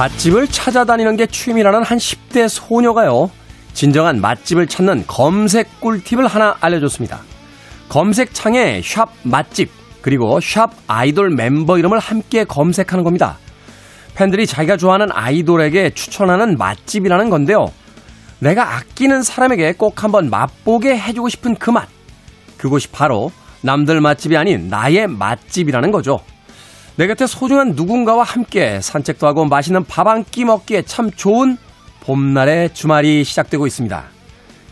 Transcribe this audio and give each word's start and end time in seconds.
맛집을 0.00 0.48
찾아다니는 0.48 1.16
게 1.16 1.26
취미라는 1.26 1.82
한 1.82 1.98
10대 1.98 2.48
소녀가요. 2.48 3.30
진정한 3.74 4.18
맛집을 4.22 4.66
찾는 4.66 5.04
검색 5.06 5.78
꿀팁을 5.80 6.26
하나 6.26 6.56
알려줬습니다. 6.58 7.20
검색창에 7.90 8.80
샵 8.82 9.10
맛집 9.24 9.70
그리고 10.00 10.40
샵 10.40 10.70
아이돌 10.86 11.28
멤버 11.28 11.76
이름을 11.76 11.98
함께 11.98 12.44
검색하는 12.44 13.04
겁니다. 13.04 13.36
팬들이 14.14 14.46
자기가 14.46 14.78
좋아하는 14.78 15.08
아이돌에게 15.12 15.90
추천하는 15.90 16.56
맛집이라는 16.56 17.28
건데요. 17.28 17.70
내가 18.38 18.76
아끼는 18.76 19.22
사람에게 19.22 19.74
꼭 19.74 20.02
한번 20.02 20.30
맛보게 20.30 20.96
해주고 20.96 21.28
싶은 21.28 21.56
그 21.56 21.68
맛. 21.68 21.90
그곳이 22.56 22.88
바로 22.88 23.32
남들 23.60 24.00
맛집이 24.00 24.34
아닌 24.34 24.68
나의 24.70 25.08
맛집이라는 25.08 25.90
거죠. 25.90 26.20
내 27.00 27.06
곁에 27.06 27.26
소중한 27.26 27.72
누군가와 27.72 28.24
함께 28.24 28.78
산책도 28.82 29.26
하고 29.26 29.46
맛있는 29.46 29.84
밥 29.84 30.06
한 30.06 30.22
끼 30.22 30.44
먹기에 30.44 30.82
참 30.82 31.10
좋은 31.10 31.56
봄날의 32.00 32.74
주말이 32.74 33.24
시작되고 33.24 33.66
있습니다. 33.66 34.04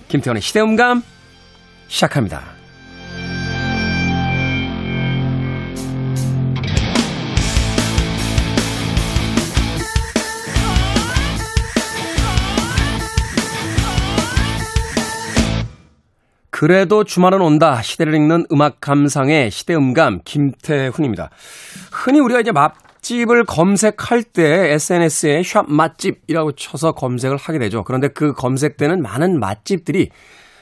김태원의 0.09 0.43
시대음감 0.43 1.03
시작합니다. 1.89 2.58
그래도 16.59 17.05
주말은 17.05 17.41
온다. 17.41 17.81
시대를 17.83 18.17
읽는 18.17 18.47
음악 18.51 18.81
감상의 18.81 19.49
시대 19.53 19.77
음감 19.77 20.23
김태훈입니다. 20.25 21.31
흔히 21.93 22.19
우리가 22.19 22.41
이제 22.41 22.51
맛집을 22.51 23.45
검색할 23.45 24.25
때 24.25 24.73
SNS에 24.73 25.45
샵 25.45 25.71
맛집이라고 25.71 26.57
쳐서 26.57 26.91
검색을 26.91 27.37
하게 27.37 27.61
되죠. 27.61 27.85
그런데 27.85 28.09
그 28.09 28.33
검색되는 28.33 29.01
많은 29.01 29.39
맛집들이 29.39 30.11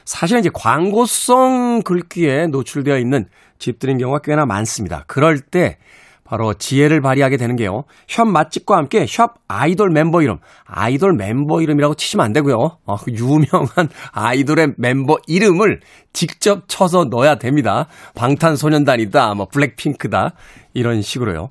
사실은 0.05 0.41
이제 0.41 0.51
광고성 0.53 1.81
글귀에 1.81 2.45
노출되어 2.45 2.99
있는 2.99 3.25
집들인 3.57 3.97
경우가 3.97 4.19
꽤나 4.19 4.45
많습니다. 4.45 5.03
그럴 5.07 5.39
때 5.39 5.79
바로 6.27 6.53
지혜를 6.53 7.01
발휘하게 7.01 7.37
되는 7.37 7.55
게요. 7.55 7.83
샵 8.07 8.25
맛집과 8.25 8.75
함께 8.75 9.05
샵 9.07 9.35
아이돌 9.47 9.91
멤버 9.91 10.21
이름, 10.21 10.39
아이돌 10.65 11.13
멤버 11.13 11.61
이름이라고 11.61 11.95
치시면 11.95 12.25
안 12.25 12.33
되고요. 12.33 12.55
어, 12.85 12.95
그 12.97 13.11
유명한 13.13 13.87
아이돌의 14.11 14.73
멤버 14.77 15.17
이름을 15.25 15.79
직접 16.11 16.63
쳐서 16.67 17.05
넣어야 17.05 17.35
됩니다. 17.35 17.87
방탄소년단이다, 18.15 19.35
뭐 19.35 19.47
블랙핑크다 19.47 20.33
이런 20.73 21.01
식으로요. 21.01 21.49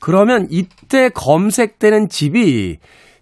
그러면 0.00 0.46
이때 0.50 1.10
검색되는 1.10 2.08
집이 2.08 2.78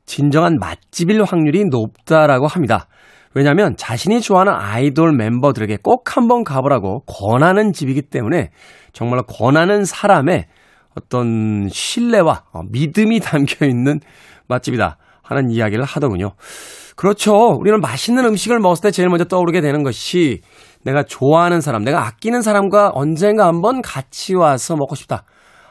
진정한 0.07 0.59
맛집일 0.59 1.25
확률이 1.25 1.65
높다라고 1.65 2.47
합니다. 2.47 2.87
왜냐하면 3.35 3.77
자신이 3.77 4.21
좋아하는 4.21 4.53
아이돌 4.53 5.13
멤버들에게 5.17 5.79
꼭 5.83 6.17
한번 6.17 6.45
가보라고 6.45 7.01
권하는 7.07 7.73
집이기 7.73 8.03
때문에 8.03 8.51
정말로 8.93 9.23
권하는 9.23 9.85
사람의 9.85 10.47
어떤 10.97 11.69
신뢰와 11.71 12.45
어, 12.53 12.63
믿음이 12.71 13.21
담겨 13.21 13.67
있는 13.67 14.01
맛집이다 14.49 14.97
하는 15.23 15.51
이야기를 15.51 15.85
하더군요. 15.85 16.33
그렇죠. 16.97 17.33
우리는 17.59 17.81
맛있는 17.81 18.25
음식을 18.25 18.59
먹었을 18.59 18.83
때 18.83 18.91
제일 18.91 19.09
먼저 19.09 19.25
떠오르게 19.25 19.61
되는 19.61 19.83
것이 19.83 20.41
내가 20.85 21.03
좋아하는 21.03 21.61
사람, 21.61 21.85
내가 21.85 22.07
아끼는 22.07 22.43
사람과 22.43 22.91
언젠가 22.95 23.47
한번 23.47 23.83
같이 23.83 24.35
와서 24.35 24.77
먹고 24.77 24.95
싶다 24.95 25.25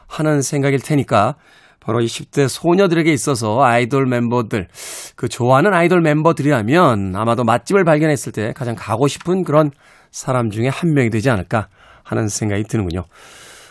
하는 0.08 0.42
생각일 0.42 0.80
테니까 0.80 1.36
바로 1.80 2.00
이 2.00 2.06
10대 2.06 2.48
소녀들에게 2.48 3.12
있어서 3.12 3.60
아이돌 3.60 4.06
멤버들, 4.06 4.68
그 5.16 5.28
좋아하는 5.28 5.74
아이돌 5.74 6.00
멤버들이라면 6.00 7.14
아마도 7.16 7.44
맛집을 7.44 7.84
발견했을 7.84 8.32
때 8.32 8.52
가장 8.54 8.74
가고 8.76 9.08
싶은 9.08 9.42
그런 9.42 9.70
사람 10.10 10.50
중에 10.50 10.68
한 10.68 10.94
명이 10.94 11.10
되지 11.10 11.28
않을까 11.30 11.68
하는 12.04 12.28
생각이 12.28 12.64
드는군요. 12.64 13.04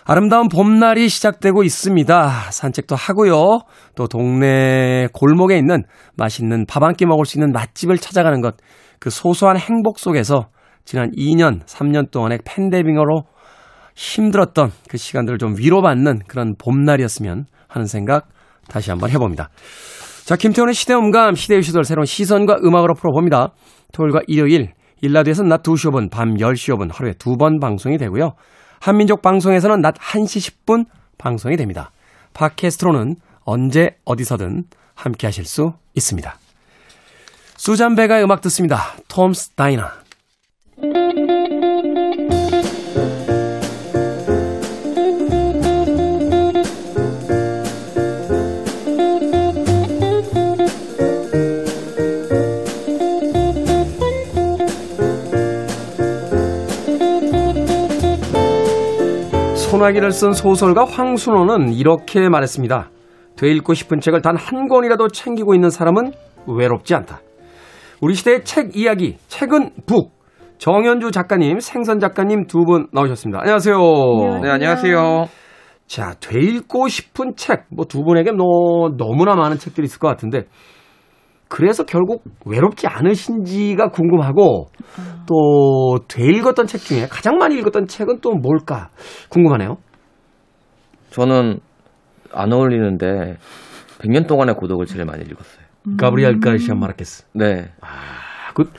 아름다운 0.06 0.48
봄날이 0.50 1.10
시작되고 1.10 1.64
있습니다. 1.64 2.30
산책도 2.52 2.96
하고요. 2.96 3.60
또 3.96 4.08
동네 4.08 5.08
골목에 5.14 5.58
있는 5.58 5.84
맛있는 6.18 6.66
밥 6.66 6.84
한 6.84 6.96
끼 6.96 7.06
먹을 7.06 7.26
수 7.26 7.38
있는 7.38 7.52
맛집을 7.52 7.98
찾아가는 7.98 8.42
것. 8.42 8.56
그 9.00 9.10
소소한 9.10 9.58
행복 9.58 10.00
속에서 10.00 10.48
지난 10.86 11.12
2년, 11.12 11.64
3년 11.66 12.12
동안의 12.12 12.40
팬데믹으로 12.46 13.24
힘들었던 13.96 14.72
그 14.90 14.98
시간들을 14.98 15.38
좀 15.38 15.56
위로받는 15.58 16.22
그런 16.28 16.56
봄날이었으면 16.58 17.46
하는 17.68 17.86
생각 17.88 18.28
다시 18.68 18.90
한번 18.90 19.12
해봅니다. 19.12 19.50
자, 20.26 20.36
김태훈의 20.36 20.74
시대음감, 20.74 21.36
시대의 21.36 21.62
시절 21.62 21.84
새로운 21.84 22.06
시선과 22.06 22.58
음악으로 22.64 22.94
풀어봅니다. 22.96 23.50
토요일과 23.92 24.22
일요일, 24.28 24.72
일라드에서는 25.02 25.50
낮 25.50 25.62
2시 25.64 25.92
5분, 25.92 26.10
밤 26.12 26.36
10시 26.36 26.74
5분 26.76 26.90
하루에 26.94 27.14
두 27.14 27.36
번 27.38 27.60
방송이 27.60 27.98
되고요. 27.98 28.34
한민족 28.82 29.22
방송에서는 29.22 29.80
낮 29.80 29.94
1시 29.94 30.66
10분 30.66 30.88
방송이 31.20 31.56
됩니다. 31.56 31.92
팟캐스트로는 32.34 33.16
언제 33.44 33.96
어디서든 34.06 34.66
함께 34.96 35.28
하실 35.28 35.46
수 35.46 35.74
있습니다. 35.94 36.36
수잔 37.58 37.96
베가의 37.96 38.24
음악 38.24 38.42
듣습니다. 38.42 38.96
톰스 39.08 39.52
다이나. 39.52 40.02
소나기를 59.82 60.12
쓴 60.12 60.34
소설가 60.34 60.86
황순호는 60.86 61.74
이렇게 61.74 62.30
말했습니다. 62.30 62.90
되읽고 63.36 63.74
싶은 63.74 64.00
책을 64.00 64.22
단 64.22 64.36
한 64.36 64.68
권이라도 64.68 65.08
챙기고 65.08 65.56
있는 65.56 65.72
사람은 65.72 66.12
외롭지 66.48 66.94
않다. 66.94 67.20
우리 68.00 68.14
시대의 68.14 68.44
책 68.44 68.76
이야기, 68.76 69.18
책은 69.28 69.72
북. 69.88 70.12
정현주 70.60 71.10
작가님, 71.12 71.60
생선 71.60 72.00
작가님 72.00 72.46
두 72.46 72.64
분 72.66 72.88
나오셨습니다. 72.94 73.40
안녕하세요. 73.42 73.78
네, 74.44 74.50
안녕하세요. 74.52 75.26
자, 75.88 76.14
되읽고 76.20 76.88
싶은 76.88 77.34
책. 77.36 77.66
뭐 77.70 77.86
두 77.86 78.04
분에게 78.04 78.32
뭐 78.32 78.90
너무나 78.98 79.36
많은 79.36 79.58
책들이 79.58 79.86
있을 79.86 79.98
것 79.98 80.08
같은데 80.08 80.44
그래서 81.52 81.84
결국 81.84 82.24
외롭지 82.46 82.88
않으신지가 82.88 83.90
궁금하고 83.90 84.70
또 85.28 86.00
되읽었던 86.08 86.66
책 86.66 86.80
중에 86.80 87.08
가장 87.10 87.38
많이 87.38 87.56
읽었던 87.60 87.88
책은 87.88 88.22
또 88.22 88.32
뭘까 88.32 88.90
궁금하네요. 89.28 89.76
저는 91.10 91.60
안 92.32 92.54
어울리는데 92.54 93.36
100년 94.00 94.28
동안의 94.28 94.56
고독을 94.56 94.86
제일 94.86 95.04
많이 95.04 95.26
읽었어요. 95.26 95.66
음. 95.88 95.98
가브리엘 95.98 96.40
가르시아 96.40 96.74
마르케스. 96.74 97.26
네. 97.34 97.70
아, 97.82 98.54
그 98.56 98.72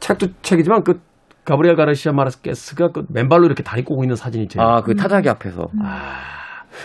책도 0.00 0.26
책이지만 0.42 0.84
그 0.84 1.00
가브리엘 1.46 1.74
가르시아 1.74 2.12
마르케스가 2.12 2.88
그 2.88 3.06
맨발로 3.08 3.46
이렇게 3.46 3.62
다리 3.62 3.82
꼬고 3.82 4.04
있는 4.04 4.14
사진이 4.14 4.48
제일 4.48 4.62
아, 4.62 4.82
그 4.82 4.94
타자기 4.94 5.30
앞에서. 5.30 5.68
아, 5.82 6.20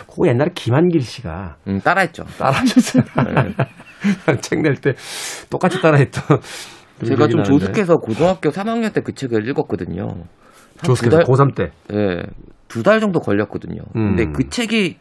그거 0.08 0.30
옛날에 0.30 0.52
김한길 0.56 1.02
씨가 1.02 1.58
음, 1.68 1.82
따라했죠. 1.82 2.24
따라하셨어요. 2.40 3.04
책 4.42 4.62
낼 4.62 4.76
때 4.76 4.94
똑같이 5.50 5.82
따라했던. 5.82 6.40
제가 7.06 7.28
좀 7.28 7.44
조숙해서 7.44 7.98
고등학교 7.98 8.50
3학년 8.50 8.94
때 8.94 9.02
그 9.02 9.14
책을 9.14 9.48
읽었거든요. 9.50 10.08
조숙해서 10.84 11.20
고3 11.20 11.56
때. 11.56 11.72
네. 11.90 12.24
두달 12.68 13.00
정도 13.00 13.20
걸렸거든요. 13.20 13.82
음. 13.96 14.16
근데 14.16 14.32
그 14.32 14.50
책이 14.50 14.98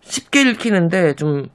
쉽게 0.00 0.42
읽히는데 0.42 1.14
좀 1.14 1.46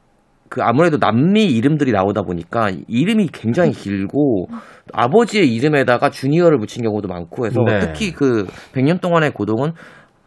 그 0.49 0.63
아무래도 0.63 0.97
남미 0.97 1.45
이름들이 1.45 1.91
나오다 1.91 2.23
보니까 2.23 2.71
이름이 2.87 3.29
굉장히 3.31 3.71
길고 3.71 4.47
아버지의 4.91 5.53
이름에다가 5.53 6.09
주니어를 6.09 6.57
붙인 6.57 6.83
경우도 6.83 7.07
많고 7.07 7.45
해서 7.45 7.61
네. 7.67 7.79
특히 7.79 8.11
그 8.11 8.47
100년 8.73 8.99
동안의 8.99 9.31
고독은 9.31 9.73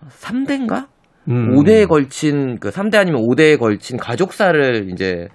3대인가? 0.08 0.86
음. 1.28 1.50
5대에 1.56 1.88
걸친 1.88 2.58
그 2.60 2.70
3대 2.70 2.96
아니면 2.96 3.22
5대에 3.22 3.58
걸친 3.58 3.96
가족사를 3.96 4.88
이제 4.92 5.26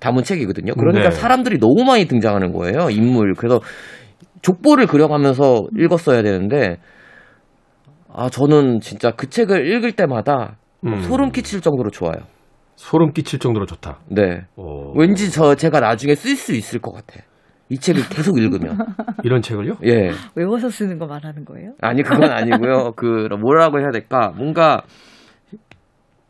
담은 0.00 0.24
책이거든요. 0.24 0.74
그러니까 0.74 1.10
네. 1.10 1.14
사람들이 1.14 1.58
너무 1.58 1.84
많이 1.84 2.06
등장하는 2.06 2.52
거예요. 2.52 2.90
인물. 2.90 3.34
그래서 3.34 3.60
족보를 4.42 4.86
그려가면서 4.86 5.66
읽었어야 5.76 6.22
되는데 6.22 6.78
아 8.12 8.28
저는 8.28 8.80
진짜 8.80 9.12
그 9.12 9.28
책을 9.28 9.70
읽을 9.72 9.92
때마다 9.92 10.56
음. 10.86 11.00
소름 11.02 11.30
끼칠 11.30 11.60
정도로 11.60 11.90
좋아요. 11.90 12.22
소름 12.76 13.12
끼칠 13.12 13.38
정도로 13.38 13.66
좋다. 13.66 14.00
네. 14.08 14.46
오. 14.56 14.98
왠지 14.98 15.30
저 15.30 15.54
제가 15.54 15.80
나중에 15.80 16.14
쓸 16.14 16.34
수 16.34 16.54
있을 16.54 16.80
것 16.80 16.92
같아. 16.92 17.22
이 17.68 17.78
책을 17.78 18.08
계속 18.08 18.38
읽으면. 18.38 18.78
이런 19.22 19.42
책을요? 19.42 19.74
예. 19.84 20.10
외워서 20.34 20.70
쓰는 20.70 20.98
거 20.98 21.06
말하는 21.06 21.44
거예요? 21.44 21.72
아니 21.80 22.02
그건 22.02 22.30
아니고요. 22.30 22.92
그 22.96 23.28
뭐라고 23.40 23.78
해야 23.78 23.90
될까? 23.90 24.32
뭔가 24.34 24.82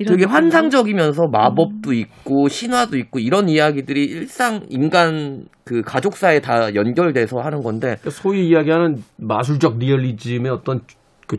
되게. 0.04 0.24
환상적이면서 0.24 1.28
마법도 1.28 1.92
있고 1.92 2.48
신화도 2.48 2.96
있고 2.98 3.18
이런 3.18 3.48
이야기들이 3.48 4.04
일상 4.04 4.66
인간 4.68 5.44
그 5.64 5.82
가족사에 5.82 6.40
다 6.40 6.74
연결돼서 6.74 7.40
하는 7.40 7.62
건데 7.62 7.96
그러니까 8.00 8.10
소위 8.10 8.48
이야기하는 8.48 9.02
마술적 9.16 9.78
리얼리즘의 9.78 10.50
어떤 10.50 10.80
그 11.26 11.36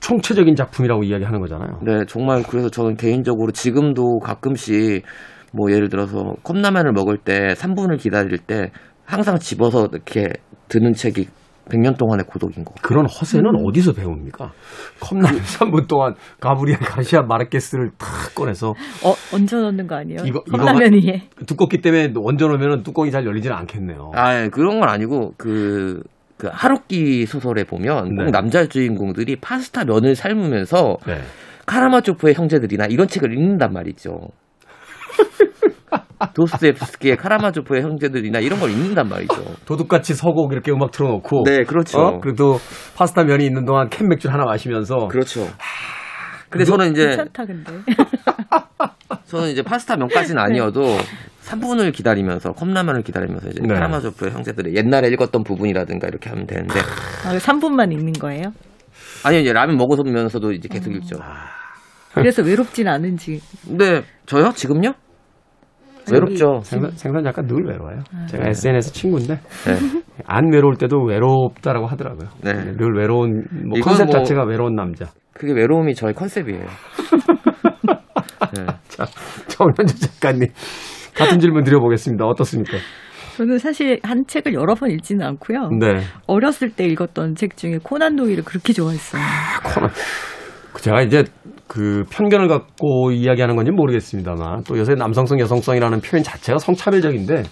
총체적인 0.00 0.56
작품이라고 0.56 1.04
이야기하는 1.04 1.40
거잖아요. 1.40 1.80
네 1.82 2.04
정말 2.08 2.42
그래서 2.42 2.68
저는 2.68 2.96
개인적으로 2.96 3.52
지금도 3.52 4.18
가끔씩 4.20 5.04
뭐 5.52 5.70
예를 5.72 5.88
들어서 5.88 6.34
컵라면을 6.42 6.92
먹을 6.92 7.18
때 7.18 7.54
3분을 7.54 7.98
기다릴 7.98 8.38
때 8.38 8.70
항상 9.04 9.38
집어서 9.38 9.88
이렇게 9.92 10.28
드는 10.68 10.94
책이 10.94 11.26
100년 11.70 11.96
동안의 11.96 12.26
고독인 12.26 12.64
거. 12.64 12.74
그런 12.82 13.06
허세는 13.06 13.50
어디서 13.66 13.92
배웁니까? 13.94 14.52
컵라면 15.00 15.40
3분 15.40 15.86
동안 15.88 16.14
가브리엘 16.40 16.78
가시아 16.78 17.22
마르케스를 17.22 17.90
탁 17.96 18.34
꺼내서 18.34 18.70
어, 19.04 19.14
얹어 19.32 19.60
넣는 19.62 19.86
거 19.86 19.94
아니에요? 19.96 20.20
이거- 20.26 20.42
컵라면 20.44 20.92
위에. 20.94 21.28
두껍기 21.46 21.80
때문에 21.80 22.12
얹어 22.16 22.48
놓으면 22.48 22.82
뚜껑이 22.82 23.10
잘 23.10 23.24
열리지는 23.24 23.56
않겠네요. 23.56 24.12
아 24.14 24.42
예, 24.44 24.48
그런 24.48 24.80
건 24.80 24.88
아니고 24.88 25.34
그. 25.36 26.02
그 26.36 26.48
하루키 26.50 27.26
소설에 27.26 27.64
보면 27.64 28.14
네. 28.16 28.24
꼭 28.24 28.30
남자 28.30 28.64
주인공들이 28.66 29.36
파스타 29.42 29.84
면을 29.84 30.16
삶으면서 30.16 30.96
네. 31.06 31.20
카라마조프의 31.66 32.32
형제들이나 32.32 32.86
이런 32.86 33.08
책을 33.08 33.30
읽는단 33.34 33.74
말이죠. 33.74 34.30
도스토옙스키의 36.26 37.16
카라마조프의 37.16 37.82
형제들이나 37.82 38.40
이런 38.40 38.60
걸 38.60 38.70
읽는단 38.70 39.08
말이죠. 39.08 39.34
도둑같이 39.64 40.14
서곡 40.14 40.52
이렇게 40.52 40.70
음악 40.70 40.90
틀어놓고 40.90 41.44
네, 41.44 41.64
그렇죠. 41.64 41.98
어? 41.98 42.20
그래도 42.20 42.58
파스타 42.96 43.24
면이 43.24 43.44
있는 43.44 43.64
동안 43.64 43.88
캔 43.88 44.08
맥주 44.08 44.28
하나 44.28 44.44
마시면서 44.44 45.08
그렇죠. 45.08 45.46
근데 46.50 46.64
저는 46.64 46.92
이제 46.92 47.06
괜찮다 47.06 47.44
근데. 47.46 47.72
저는 49.26 49.50
이제 49.50 49.62
파스타 49.62 49.96
면까지는 49.96 50.42
아니어도 50.42 50.82
3분을 51.44 51.92
기다리면서 51.92 52.52
컵라면을 52.52 53.02
기다리면서 53.02 53.50
이제 53.50 53.60
네. 53.62 53.74
카라마조프의 53.74 54.32
형제들이 54.32 54.76
옛날에 54.76 55.08
읽었던 55.08 55.44
부분이라든가 55.44 56.08
이렇게 56.08 56.28
하면 56.30 56.46
되는데 56.46 56.80
아, 57.24 57.36
3분만 57.38 57.92
읽는 57.92 58.12
거예요? 58.14 58.52
아니 59.24 59.40
이제 59.40 59.52
라면 59.52 59.76
먹으면서도 59.76 60.52
이제 60.52 60.68
계속 60.68 60.92
읽죠. 60.92 61.16
그래서 62.14 62.42
외롭진 62.42 62.88
않은지. 62.88 63.40
근데 63.66 64.02
저요 64.26 64.52
지금요? 64.54 64.92
외롭죠. 66.12 66.60
생선, 66.62 66.90
생선 66.92 67.24
작가 67.24 67.42
늘 67.42 67.64
외로워요. 67.66 67.98
아. 68.14 68.26
제가 68.26 68.48
SNS 68.48 68.92
친구인데 68.92 69.34
네. 69.34 70.02
안 70.26 70.52
외로울 70.52 70.76
때도 70.76 71.02
외롭다라고 71.04 71.86
하더라고요. 71.86 72.28
네. 72.42 72.52
늘 72.76 72.94
외로운 72.96 73.44
뭐 73.68 73.80
컨셉 73.80 74.06
뭐- 74.06 74.12
자체가 74.16 74.44
외로운 74.44 74.74
남자. 74.74 75.06
그게 75.32 75.52
외로움이 75.52 75.94
저의 75.94 76.14
컨셉이에요. 76.14 76.64
네. 78.56 78.66
자, 78.88 79.04
정현주 79.48 79.98
작가님 80.00 80.48
같은 81.14 81.38
질문 81.38 81.64
드려보겠습니다. 81.64 82.24
어떻습니까? 82.24 82.78
저는 83.36 83.58
사실 83.58 83.98
한 84.02 84.24
책을 84.26 84.52
여러 84.54 84.74
번 84.74 84.90
읽지는 84.90 85.24
않고요. 85.26 85.70
네. 85.78 86.00
어렸을 86.26 86.70
때 86.70 86.84
읽었던 86.84 87.36
책 87.36 87.56
중에 87.56 87.78
코난 87.82 88.16
도일을 88.16 88.44
그렇게 88.44 88.72
좋아했어요. 88.72 89.22
코난. 89.74 89.90
그 90.72 90.82
제가 90.82 91.02
이제 91.02 91.24
그 91.70 92.02
편견을 92.10 92.48
갖고 92.48 93.12
이야기하는 93.12 93.54
건지 93.54 93.70
모르겠습니다만 93.70 94.64
또 94.66 94.76
요새 94.76 94.96
남성성 94.96 95.38
여성성이라는 95.38 96.00
표현 96.00 96.24
자체가 96.24 96.58
성차별적인데 96.58 97.44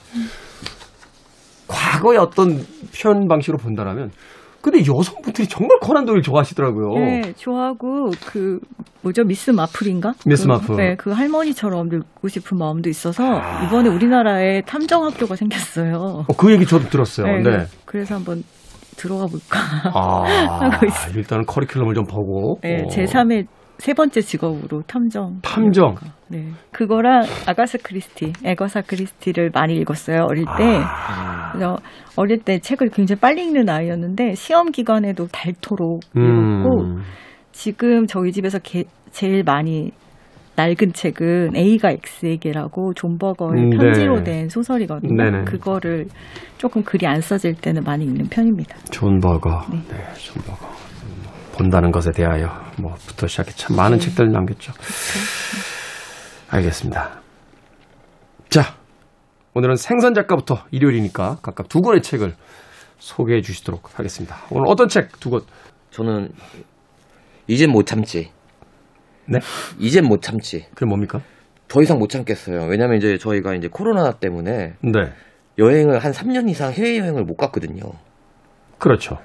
과거의 1.69 2.19
어떤 2.19 2.59
표현 2.93 3.29
방식으로 3.29 3.59
본다라면 3.59 4.11
근데 4.61 4.81
여성분들이 4.81 5.47
정말 5.47 5.79
코난 5.81 6.05
도일 6.05 6.23
좋아하시더라고요. 6.23 6.94
네, 6.99 7.32
좋아하고 7.37 8.11
그 8.26 8.59
뭐죠 9.03 9.23
미스 9.23 9.53
마플인가? 9.53 10.15
미스 10.26 10.43
그, 10.43 10.49
마플. 10.49 10.76
네, 10.76 10.97
그 10.97 11.12
할머니처럼 11.12 11.88
늙고 11.88 12.26
싶은 12.26 12.59
마음도 12.59 12.91
있어서 12.91 13.23
아. 13.23 13.64
이번에 13.67 13.88
우리나라에 13.88 14.62
탐정 14.62 15.05
학교가 15.05 15.37
생겼어요. 15.37 16.25
어, 16.26 16.32
그 16.37 16.53
얘기 16.53 16.67
저도 16.67 16.88
들었어요. 16.88 17.26
네, 17.37 17.43
네. 17.43 17.67
그래서 17.85 18.17
한번 18.17 18.43
들어가 18.97 19.26
볼까. 19.26 19.61
아, 19.94 20.25
하고 20.59 20.87
있어요. 20.87 21.12
일단은 21.14 21.44
커리큘럼을 21.44 21.94
좀 21.94 22.05
보고. 22.05 22.59
네, 22.61 22.82
어, 22.82 22.88
제 22.88 23.05
3의 23.05 23.47
세 23.78 23.94
번째 23.94 24.20
직업으로 24.20 24.82
탐정. 24.82 25.40
탐정. 25.42 25.94
네, 26.28 26.48
그거랑 26.72 27.22
아가사 27.46 27.78
크리스티, 27.82 28.32
에거사 28.44 28.82
크리스티를 28.82 29.50
많이 29.54 29.75
읽었어요 29.76 30.26
어릴 30.28 30.44
때. 30.58 30.64
아, 30.82 31.52
그래서 31.52 31.76
어릴 32.16 32.38
때 32.40 32.58
책을 32.58 32.90
굉장히 32.90 33.20
빨리 33.20 33.44
읽는 33.44 33.69
아이였는데 33.69 34.34
시험 34.34 34.70
기간에도 34.72 35.26
닳도록 35.28 36.00
읽었고 36.14 36.82
음, 36.82 37.02
지금 37.52 38.06
저희 38.06 38.32
집에서 38.32 38.58
게- 38.58 38.84
제일 39.12 39.42
많이 39.44 39.92
낡은 40.56 40.92
책은 40.92 41.54
A가 41.54 41.90
X에게라고 41.92 42.92
존 42.94 43.16
버거의 43.16 43.62
음, 43.62 43.70
네. 43.70 43.76
편지로 43.78 44.25
된 44.25 44.48
소설이거든요. 44.48 45.14
네네. 45.16 45.44
그거를 45.44 46.06
조금 46.58 46.82
글이 46.82 47.06
안 47.06 47.20
써질 47.20 47.54
때는 47.54 47.84
많이 47.84 48.04
읽는 48.04 48.26
편입니다. 48.28 48.76
존 48.90 49.20
버거. 49.20 49.66
네. 49.70 49.78
네, 49.88 50.04
존 50.14 50.42
버거. 50.42 50.66
음, 51.58 51.64
본다는 51.64 51.90
것에 51.90 52.10
대하여 52.12 52.49
뭐부터 52.78 53.26
시작해 53.26 53.50
참 53.52 53.76
많은 53.76 53.99
책들을 53.99 54.31
남겼죠. 54.31 54.72
알겠습니다. 56.50 57.20
자, 58.49 58.62
오늘은 59.55 59.76
생선 59.76 60.14
작가부터 60.14 60.64
일요일이니까 60.70 61.38
각각 61.43 61.69
두 61.69 61.81
권의 61.82 62.02
책을 62.02 62.34
소개해 62.99 63.43
주시도록 63.43 63.99
하겠습니다. 63.99 64.37
오늘 64.50 64.66
어떤 64.69 64.88
책 64.88 65.08
두 65.20 65.31
권? 65.31 65.43
저는 65.90 66.31
이젠 67.46 67.70
못 67.70 67.87
참지. 67.87 68.31
네. 69.26 69.40
이젠 69.78 70.04
못 70.06 70.22
참지. 70.22 70.66
그게 70.75 70.87
뭡니까? 70.87 71.20
더 71.69 71.82
이상 71.82 71.99
못 71.99 72.08
참겠어요. 72.08 72.66
왜냐면 72.66 72.96
이제 72.96 73.19
저희가 73.19 73.54
이제 73.54 73.69
코로나 73.69 74.12
때문에 74.12 74.75
네. 74.81 75.12
여행을 75.58 75.99
한 75.99 76.12
3년 76.12 76.49
이상 76.49 76.72
해외 76.72 76.99
여행을 76.99 77.25
못 77.25 77.37
갔거든요. 77.37 77.82
그렇죠. 78.78 79.19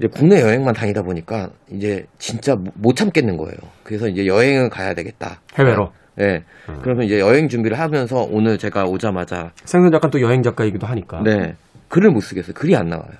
이제 0.00 0.08
국내 0.08 0.40
여행만 0.40 0.72
다니다 0.74 1.02
보니까 1.02 1.50
이제 1.70 2.06
진짜 2.18 2.54
못- 2.56 2.72
못 2.74 2.96
참겠는 2.96 3.36
거예요. 3.36 3.54
그래서 3.84 4.08
이제 4.08 4.26
여행을 4.26 4.70
가야 4.70 4.94
되겠다. 4.94 5.40
해외로. 5.58 5.92
네. 6.16 6.42
그러면 6.82 7.04
이제 7.04 7.20
여행 7.20 7.48
준비를 7.48 7.78
하면서 7.78 8.26
오늘 8.30 8.56
제가 8.56 8.84
오자마자 8.84 9.52
생선 9.64 9.92
작가 9.92 10.08
또 10.08 10.20
여행 10.22 10.42
작가이기도 10.42 10.86
하니까. 10.86 11.22
네. 11.22 11.54
글을 11.88 12.10
못 12.10 12.20
쓰겠어요. 12.22 12.54
글이 12.54 12.74
안 12.76 12.88
나와요. 12.88 13.10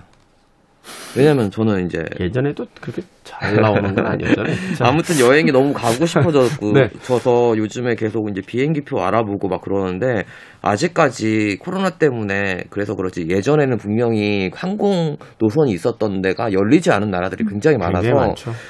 왜냐면 1.17 1.51
저는 1.51 1.87
이제 1.87 2.05
예전에도 2.21 2.67
그렇게 2.81 3.03
잘 3.25 3.57
나오는 3.57 3.95
건 3.97 4.07
아니었잖아요. 4.07 4.55
자, 4.79 4.87
아무튼 4.87 5.19
여행이 5.19 5.51
너무 5.51 5.73
가고 5.73 6.07
싶어졌고 6.07 6.71
네. 6.79 6.89
저서 7.03 7.55
요즘에 7.57 7.97
계속 7.97 8.29
이제 8.31 8.41
비행기표 8.47 9.01
알아보고 9.03 9.49
막 9.49 9.61
그러는데 9.61 10.25
아직까지 10.63 11.57
코로나 11.61 11.91
때문에 11.91 12.65
그래서 12.71 12.95
그렇지 12.95 13.27
예전에는 13.29 13.77
분명히 13.79 14.51
항공 14.55 15.17
노선이 15.39 15.73
있었던 15.73 16.23
데가 16.23 16.53
열리지 16.53 16.93
않은 16.93 17.11
나라들이 17.11 17.45
굉장히 17.45 17.77
많아서. 17.77 18.09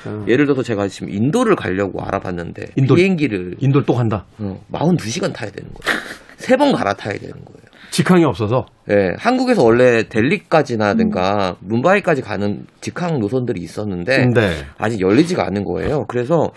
어. 0.07 0.25
예를 0.27 0.47
들어서 0.47 0.63
제가 0.63 0.89
지금 0.89 1.11
인도를 1.11 1.57
가려고 1.57 2.03
알아봤는데 2.03 2.69
인도- 2.77 2.95
비행기를 2.95 3.57
인도를 3.59 3.85
또 3.87 3.95
간다. 3.95 4.25
어, 4.39 4.59
42시간 4.73 5.35
타야 5.35 5.51
되는 5.51 5.71
거예요. 5.73 6.01
세 6.39 6.57
번 6.57 6.73
갈아타야 6.73 7.15
되는 7.19 7.33
거예요. 7.35 7.70
직항이 7.91 8.25
없어서. 8.25 8.67
예, 8.91 9.13
한국에서 9.19 9.65
원래 9.65 10.05
델리까지나든가 10.09 11.57
문바이까지 11.61 12.23
가는 12.23 12.65
직항 12.81 13.19
노선들이 13.19 13.61
있었는데 13.61 14.27
네. 14.35 14.51
아직 14.79 15.01
열리지가 15.01 15.45
않은 15.47 15.65
거예요. 15.65 16.05
그래서 16.09 16.51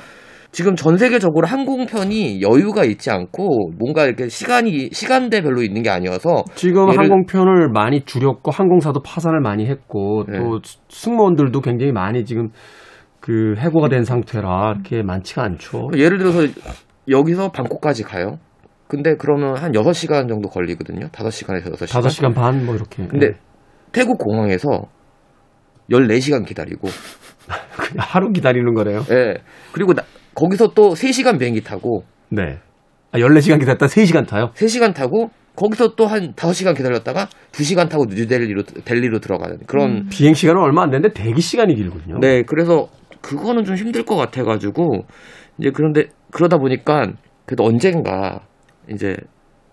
지금 0.51 0.75
전 0.75 0.97
세계적으로 0.97 1.47
항공편이 1.47 2.41
여유가 2.41 2.83
있지 2.85 3.09
않고 3.09 3.71
뭔가 3.79 4.05
이렇게 4.05 4.29
시간이 4.29 4.89
시간대별로 4.91 5.63
있는 5.63 5.81
게 5.81 5.89
아니어서 5.89 6.43
지금 6.53 6.85
예를- 6.89 6.97
항공편을 6.99 7.69
많이 7.73 8.01
줄였고 8.05 8.51
항공사도 8.51 9.01
파산을 9.01 9.41
많이 9.41 9.65
했고 9.65 10.25
네. 10.29 10.37
또 10.37 10.59
승무원들도 10.89 11.59
굉장히 11.61 11.91
많이 11.91 12.23
지금 12.23 12.49
그 13.19 13.55
해고가 13.57 13.89
된 13.89 14.03
상태라 14.03 14.73
이렇게 14.75 15.01
많지가 15.01 15.43
않죠. 15.43 15.89
예를 15.95 16.19
들어서 16.19 16.41
여기서 17.09 17.49
방콕까지 17.51 18.03
가요. 18.03 18.37
근데 18.93 19.15
그러면 19.17 19.57
한 19.57 19.71
6시간 19.71 20.29
정도 20.29 20.49
걸리거든요. 20.49 21.07
5시간에서 21.07 21.73
6시간. 21.73 22.01
5시간 22.03 22.35
반 22.35 22.63
뭐 22.63 22.75
이렇게. 22.75 23.07
근데 23.07 23.31
네. 23.31 23.33
태국 23.91 24.19
공항에서 24.19 24.83
14시간 25.91 26.45
기다리고 26.45 26.87
그냥 27.75 27.97
하루 28.07 28.31
기다리는 28.31 28.71
거래요. 28.75 29.03
예. 29.09 29.35
그리고 29.71 29.93
나- 29.95 30.03
거기서 30.35 30.69
또 30.75 30.93
3시간 30.93 31.39
비행기 31.39 31.61
타고 31.63 32.03
네. 32.29 32.59
아, 33.11 33.17
14시간 33.17 33.59
기다렸다 33.59 33.87
3시간 33.87 34.27
타요? 34.27 34.51
3시간 34.53 34.93
타고 34.93 35.31
거기서 35.55 35.95
또 35.95 36.05
한 36.05 36.33
5시간 36.33 36.75
기다렸다가 36.77 37.27
2시간 37.51 37.89
타고 37.89 38.05
뉴델리로 38.05 38.61
델리로 38.85 39.19
들어가는 39.19 39.57
그런 39.67 40.07
비행 40.09 40.33
시간은 40.35 40.61
얼마 40.61 40.83
안 40.83 40.91
되는데 40.91 41.13
대기 41.13 41.41
시간이 41.41 41.73
길군요. 41.75 42.19
네, 42.19 42.43
그래서 42.43 42.89
그거는 43.21 43.63
좀 43.63 43.75
힘들 43.75 44.03
것 44.05 44.15
같아 44.15 44.43
가지고 44.43 45.05
이제 45.57 45.71
그런데 45.73 46.05
그러다 46.31 46.57
보니까 46.57 47.07
그래도 47.45 47.63
언젠가 47.65 48.41
이제 48.91 49.15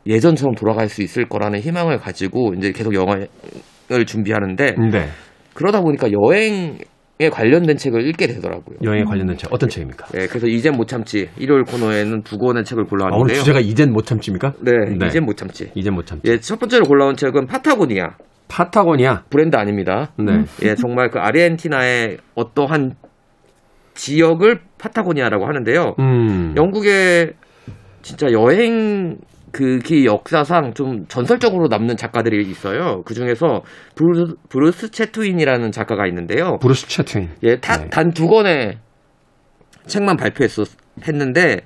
예전처럼 0.06 0.54
돌아갈 0.54 0.88
수 0.88 1.02
있을 1.02 1.28
거라는 1.28 1.60
희망을 1.60 1.98
가지고 1.98 2.54
이제 2.56 2.72
계속 2.72 2.94
영화를 2.94 4.06
준비하는데 4.06 4.74
네. 4.90 5.08
그러다 5.54 5.82
보니까 5.82 6.08
여행을 6.10 6.78
관련된 7.30 7.76
책을 7.76 8.06
읽게 8.08 8.26
되더라고요. 8.28 8.78
여행에 8.82 9.04
관련된 9.04 9.36
책 9.36 9.52
어떤 9.52 9.68
책입니까? 9.68 10.06
예, 10.14 10.26
그래서 10.26 10.46
이젠 10.46 10.74
못 10.74 10.88
참지 10.88 11.28
일요일 11.36 11.64
코너에는 11.64 12.22
두 12.22 12.38
권의 12.38 12.64
책을 12.64 12.82
아, 12.82 12.86
오늘 12.86 12.88
골라왔는데요. 12.88 13.38
주제가 13.38 13.60
이젠 13.60 13.92
못 13.92 14.06
참지입니까? 14.06 14.54
네, 14.60 14.72
네. 14.98 15.06
이젠 15.06 15.24
못 15.24 15.36
참지. 15.36 15.70
이젠 15.74 15.94
못 15.94 16.06
참지. 16.06 16.30
예, 16.30 16.38
첫 16.38 16.58
번째로 16.58 16.84
골라온 16.84 17.16
책은 17.16 17.46
파타고니아 17.46 18.16
파타고니아. 18.48 19.24
브랜드 19.30 19.56
아닙니다. 19.56 20.12
네. 20.18 20.44
예, 20.64 20.74
정말 20.74 21.10
그 21.10 21.18
아르헨티나의 21.18 22.18
어떠한 22.34 22.94
지역을 23.94 24.60
파타고니아라고 24.78 25.46
하는데요. 25.46 25.94
음. 25.98 26.54
영국의 26.56 27.34
진짜 28.02 28.30
여행 28.32 29.18
그기 29.52 30.06
역사상 30.06 30.74
좀 30.74 31.06
전설적으로 31.08 31.66
남는 31.68 31.96
작가들이 31.96 32.48
있어요. 32.48 33.02
그 33.04 33.14
중에서 33.14 33.62
브루스, 33.96 34.34
브루스 34.48 34.90
채트윈이라는 34.90 35.72
작가가 35.72 36.06
있는데요. 36.06 36.58
브루스 36.60 36.88
채트윈. 36.88 37.30
예, 37.42 37.56
네. 37.56 37.88
단 37.90 38.13
두 38.13 38.28
권의 38.28 38.78
책만 39.86 40.16
발표했었 40.16 40.68
했는데 41.06 41.60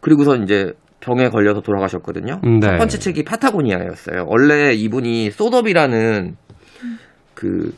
그리고서 0.00 0.36
이제 0.36 0.72
병에 1.00 1.28
걸려서 1.28 1.60
돌아가셨거든요. 1.60 2.40
네. 2.42 2.60
첫 2.60 2.76
번째 2.76 2.98
책이 2.98 3.24
파타고니아였어요. 3.24 4.24
원래 4.26 4.72
이분이 4.72 5.30
소더비라는 5.30 6.36
그 7.34 7.72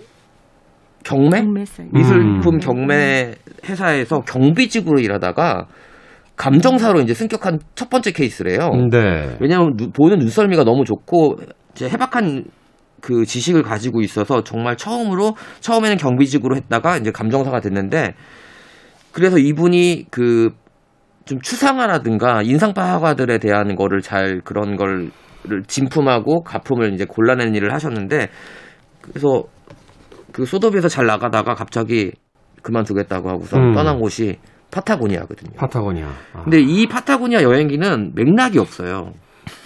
경매 1.04 1.42
경매살. 1.42 1.88
미술품 1.92 2.54
음. 2.54 2.58
경매 2.60 3.34
회사에서 3.68 4.20
경비직으로 4.20 5.00
일하다가 5.00 5.66
감정사로 6.40 7.00
이제 7.00 7.14
승격한 7.14 7.59
첫 7.75 7.90
번째 7.90 8.12
케이스래요. 8.12 8.70
네. 8.90 9.37
왜냐하면 9.40 9.76
누- 9.76 9.90
보는 9.90 10.18
눈썰미가 10.18 10.64
너무 10.64 10.85
좋고 10.85 11.37
이제 11.73 11.88
해박한 11.88 12.44
그 13.00 13.25
지식을 13.25 13.62
가지고 13.62 14.00
있어서 14.02 14.42
정말 14.42 14.76
처음으로 14.76 15.35
처음에는 15.61 15.97
경비직으로 15.97 16.56
했다가 16.56 16.97
이제 16.99 17.11
감정사가 17.11 17.61
됐는데 17.61 18.14
그래서 19.12 19.38
이분이 19.38 20.06
그 20.11 20.50
좀 21.26 21.40
추상화라든가 21.40 22.42
인상 22.42 22.75
파 22.75 22.94
화가들에 22.94 23.38
대한 23.38 23.76
거를 23.76 24.00
잘 24.00 24.40
그런 24.44 24.75
걸 24.75 25.11
진품하고 25.68 26.42
가품을 26.42 26.92
이제 26.94 27.04
골라내는 27.04 27.54
일을 27.54 27.73
하셨는데 27.73 28.28
그래서 29.00 29.44
그 30.32 30.44
소더비에서 30.45 30.88
잘 30.88 31.06
나가다가 31.06 31.54
갑자기 31.54 32.11
그만두겠다고 32.62 33.28
하고서 33.28 33.56
음. 33.59 33.73
떠난 33.75 34.00
곳이 34.00 34.38
파타고니아거든요. 34.71 35.53
파타고니아. 35.57 36.07
아. 36.35 36.43
근데 36.45 36.61
이 36.61 36.87
파타고니아 36.87 37.43
여행기는 37.43 38.12
맥락이 38.15 38.59
없어요. 38.59 39.12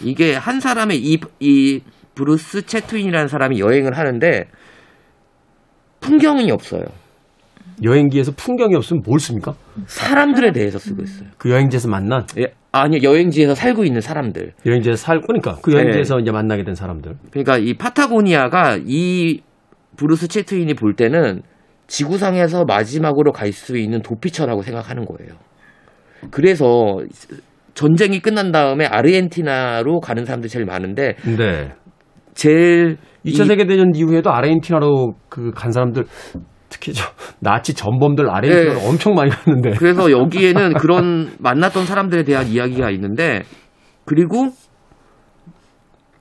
이게 0.02 0.34
한 0.34 0.60
사람의 0.60 0.98
이, 0.98 1.18
이 1.40 1.80
브루스 2.14 2.66
채트윈이라는 2.66 3.28
사람이 3.28 3.60
여행을 3.60 3.96
하는데 3.96 4.46
풍경이 6.00 6.50
없어요. 6.50 6.84
여행기에서 7.82 8.32
풍경이 8.32 8.74
없으면 8.76 9.02
뭘 9.04 9.18
씁니까? 9.18 9.54
사람들에 9.86 10.52
대해서 10.52 10.78
쓰고 10.78 11.02
있어요. 11.02 11.28
그 11.38 11.50
여행지에서 11.50 11.88
만난 11.88 12.24
예, 12.38 12.54
아니 12.70 13.02
여행지에서 13.02 13.54
살고 13.54 13.84
있는 13.84 14.00
사람들. 14.00 14.52
여행지에서 14.64 14.96
살고 14.96 15.26
그러니까 15.26 15.56
그 15.60 15.70
네. 15.70 15.78
여행지에서 15.78 16.20
이제 16.20 16.30
만나게 16.30 16.62
된 16.64 16.74
사람들. 16.74 17.16
그러니까 17.30 17.58
이 17.58 17.74
파타고니아가 17.74 18.78
이 18.86 19.40
브루스 19.96 20.28
채트윈이 20.28 20.74
볼 20.74 20.94
때는 20.94 21.42
지구상에서 21.86 22.64
마지막으로 22.64 23.32
갈 23.32 23.52
수 23.52 23.76
있는 23.76 24.00
도피처라고 24.02 24.62
생각하는 24.62 25.04
거예요. 25.04 25.34
그래서 26.30 26.98
전쟁이 27.74 28.20
끝난 28.20 28.52
다음에 28.52 28.86
아르헨티나로 28.86 30.00
가는 30.00 30.24
사람들이 30.24 30.48
제일 30.50 30.64
많은데 30.64 31.16
네. 31.36 31.72
제일 32.34 32.96
2차 33.26 33.44
이- 33.44 33.46
세계 33.46 33.66
대전 33.66 33.92
이후에도 33.94 34.30
아르헨티나로 34.32 35.14
그 35.28 35.50
간 35.52 35.70
사람들 35.72 36.04
특히 36.68 36.92
저 36.92 37.04
나치 37.40 37.74
전범들 37.74 38.28
아르헨티나로 38.30 38.78
네. 38.80 38.88
엄청 38.88 39.14
많이 39.14 39.30
갔는데. 39.30 39.70
그래서 39.78 40.10
여기에는 40.10 40.74
그런 40.80 41.32
만났던 41.38 41.84
사람들에 41.86 42.24
대한 42.24 42.46
이야기가 42.48 42.90
있는데 42.90 43.42
그리고 44.04 44.48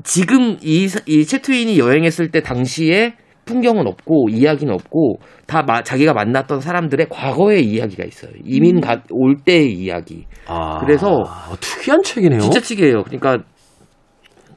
지금 0.04 0.58
이, 0.62 0.88
사- 0.88 1.00
이 1.06 1.26
채트윈이 1.26 1.80
여행했을 1.80 2.30
때 2.30 2.42
당시에 2.42 3.16
풍경은 3.46 3.88
없고 3.88 4.30
이야기는 4.30 4.74
없고 4.74 5.18
다 5.48 5.64
마- 5.64 5.84
자기가 5.84 6.14
만났던 6.14 6.62
사람들의 6.62 7.08
과거의 7.10 7.64
이야기가 7.66 8.04
있어요. 8.06 8.32
이민 8.46 8.80
가, 8.82 9.02
올 9.12 9.36
때의 9.44 9.74
이야기. 9.74 10.26
아, 10.48 10.80
그래서- 10.80 11.24
특이한 11.60 12.02
책이네요. 12.04 12.40
진짜 12.40 12.60
책이에요. 12.62 13.04
그러니까 13.04 13.40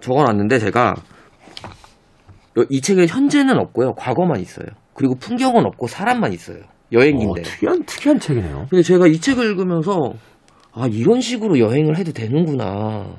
적어놨는데 0.00 0.58
제가 0.58 0.94
이 2.70 2.80
책에 2.80 3.06
현재는 3.06 3.58
없고요. 3.58 3.92
과거만 3.94 4.40
있어요. 4.40 4.66
그리고 4.94 5.14
풍경은 5.16 5.66
없고 5.66 5.86
사람만 5.88 6.32
있어요. 6.32 6.58
어, 6.58 6.68
여행인데. 6.92 7.42
특이한 7.42 7.84
특이한 7.84 8.18
책이네요. 8.20 8.66
근데 8.70 8.82
제가 8.82 9.06
이 9.08 9.20
책을 9.20 9.44
읽으면서 9.44 10.12
아 10.72 10.86
이런 10.90 11.20
식으로 11.20 11.58
여행을 11.58 11.98
해도 11.98 12.12
되는구나. 12.12 13.16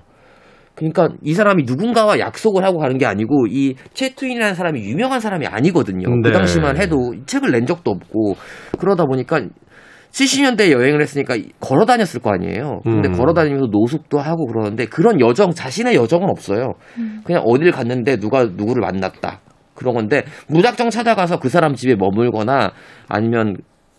그러니까 0.77 1.09
이 1.23 1.33
사람이 1.33 1.63
누군가와 1.63 2.19
약속을 2.19 2.63
하고 2.63 2.77
가는 2.77 2.97
게 2.99 3.05
아니고 3.07 3.47
이 3.49 3.75
채트윈이라는 3.95 4.53
사람이 4.53 4.79
유명한 4.81 5.19
사람이 5.19 5.47
아니거든요. 5.47 6.07
네. 6.07 6.21
그 6.23 6.31
당시만 6.31 6.77
해도 6.77 7.13
이 7.15 7.25
책을 7.25 7.51
낸 7.51 7.65
적도 7.65 7.91
없고 7.91 8.35
그러다 8.77 9.05
보니까 9.05 9.41
70년대에 10.11 10.71
여행을 10.71 11.01
했으니까 11.01 11.35
걸어 11.59 11.85
다녔을 11.85 12.21
거 12.21 12.31
아니에요. 12.31 12.81
근데 12.83 13.09
음. 13.09 13.13
걸어 13.13 13.33
다니면서 13.33 13.67
노숙도 13.71 14.19
하고 14.19 14.45
그러는데 14.45 14.85
그런 14.85 15.19
여정 15.19 15.51
자신의 15.51 15.95
여정은 15.95 16.29
없어요. 16.29 16.73
그냥 17.23 17.41
어딜 17.43 17.71
갔는데 17.71 18.17
누가 18.17 18.43
누구를 18.43 18.81
만났다. 18.81 19.41
그런 19.73 19.95
건데 19.95 20.23
무작정 20.47 20.91
찾아가서 20.91 21.39
그 21.39 21.49
사람 21.49 21.73
집에 21.73 21.95
머물거나 21.95 22.71
아니면 23.07 23.57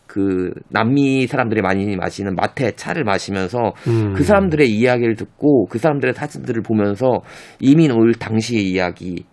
그 0.09 0.51
남미 0.71 1.27
사람들이 1.27 1.61
많이 1.61 1.95
마시는 1.95 2.35
마테 2.35 2.73
차를 2.73 3.05
마시면서 3.05 3.75
음. 3.87 4.15
그 4.15 4.25
사람들의 4.25 4.69
이야기를 4.69 5.15
듣고 5.15 5.67
그 5.67 5.79
사람들의 5.79 6.15
사진들을 6.15 6.63
보면서 6.63 7.21
이민 7.61 7.93
올 7.93 8.15
당시의 8.15 8.65
이야기 8.65 9.25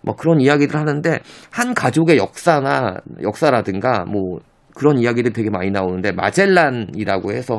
뭐 0.00 0.16
그런 0.16 0.40
이야기들 0.40 0.74
하는데 0.74 1.18
한 1.52 1.74
가족의 1.74 2.16
역사나 2.16 2.96
역사라든가 3.22 4.04
뭐 4.06 4.40
그런 4.74 4.98
이야기들이 4.98 5.32
되게 5.34 5.50
많이 5.50 5.70
나오는데 5.70 6.12
마젤란이라고 6.12 7.32
해서 7.32 7.58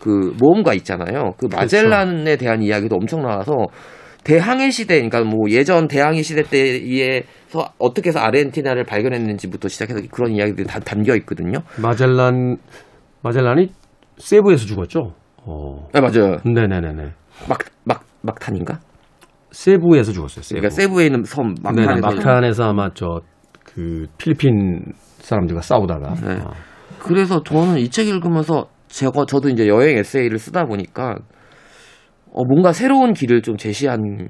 그 0.00 0.34
모험가 0.40 0.74
있잖아요. 0.74 1.34
그 1.36 1.46
마젤란에 1.52 2.36
대한 2.36 2.62
이야기도 2.62 2.96
엄청 2.96 3.22
나와서 3.22 3.52
대항해 4.24 4.70
시대, 4.70 4.94
그러니까 4.96 5.22
뭐 5.24 5.50
예전 5.50 5.88
대항해 5.88 6.22
시대 6.22 6.42
때에서 6.42 7.72
어떻게 7.78 8.08
해서 8.10 8.20
아르헨티나를 8.20 8.84
발견했는지부터 8.84 9.68
시작해서 9.68 10.00
그런 10.10 10.32
이야기들이 10.32 10.66
다 10.66 10.78
담겨 10.80 11.16
있거든요. 11.16 11.58
마젤란 11.80 12.56
마젤란이 13.22 13.68
세부에서 14.18 14.66
죽었죠. 14.66 15.14
어. 15.44 15.88
네, 15.92 16.00
맞아요. 16.00 16.36
네네네네. 16.44 17.12
막, 17.48 17.58
막, 17.84 18.04
막탄인가? 18.22 18.78
세부에서 19.50 20.12
죽었어요. 20.12 20.42
세부. 20.42 20.60
그러니까 20.60 20.70
세부에 20.70 21.06
있는 21.06 21.24
섬 21.24 21.54
막탄에서. 21.62 22.00
막탄에서 22.00 22.64
아마 22.64 22.90
저 22.94 23.20
그 23.74 24.06
필리핀 24.18 24.92
사람들과 25.20 25.62
싸우다가 25.62 26.14
네. 26.16 26.38
아, 26.44 26.50
그래서 26.98 27.42
저는 27.42 27.78
이 27.78 27.88
책 27.88 28.06
읽으면서 28.08 28.68
제가 28.88 29.24
저도 29.26 29.48
이제 29.48 29.66
여행 29.66 29.96
에세이를 29.96 30.38
쓰다 30.38 30.64
보니까 30.66 31.16
어, 32.34 32.44
뭔가 32.44 32.72
새로운 32.72 33.12
길을 33.12 33.42
좀 33.42 33.56
제시한 33.56 34.28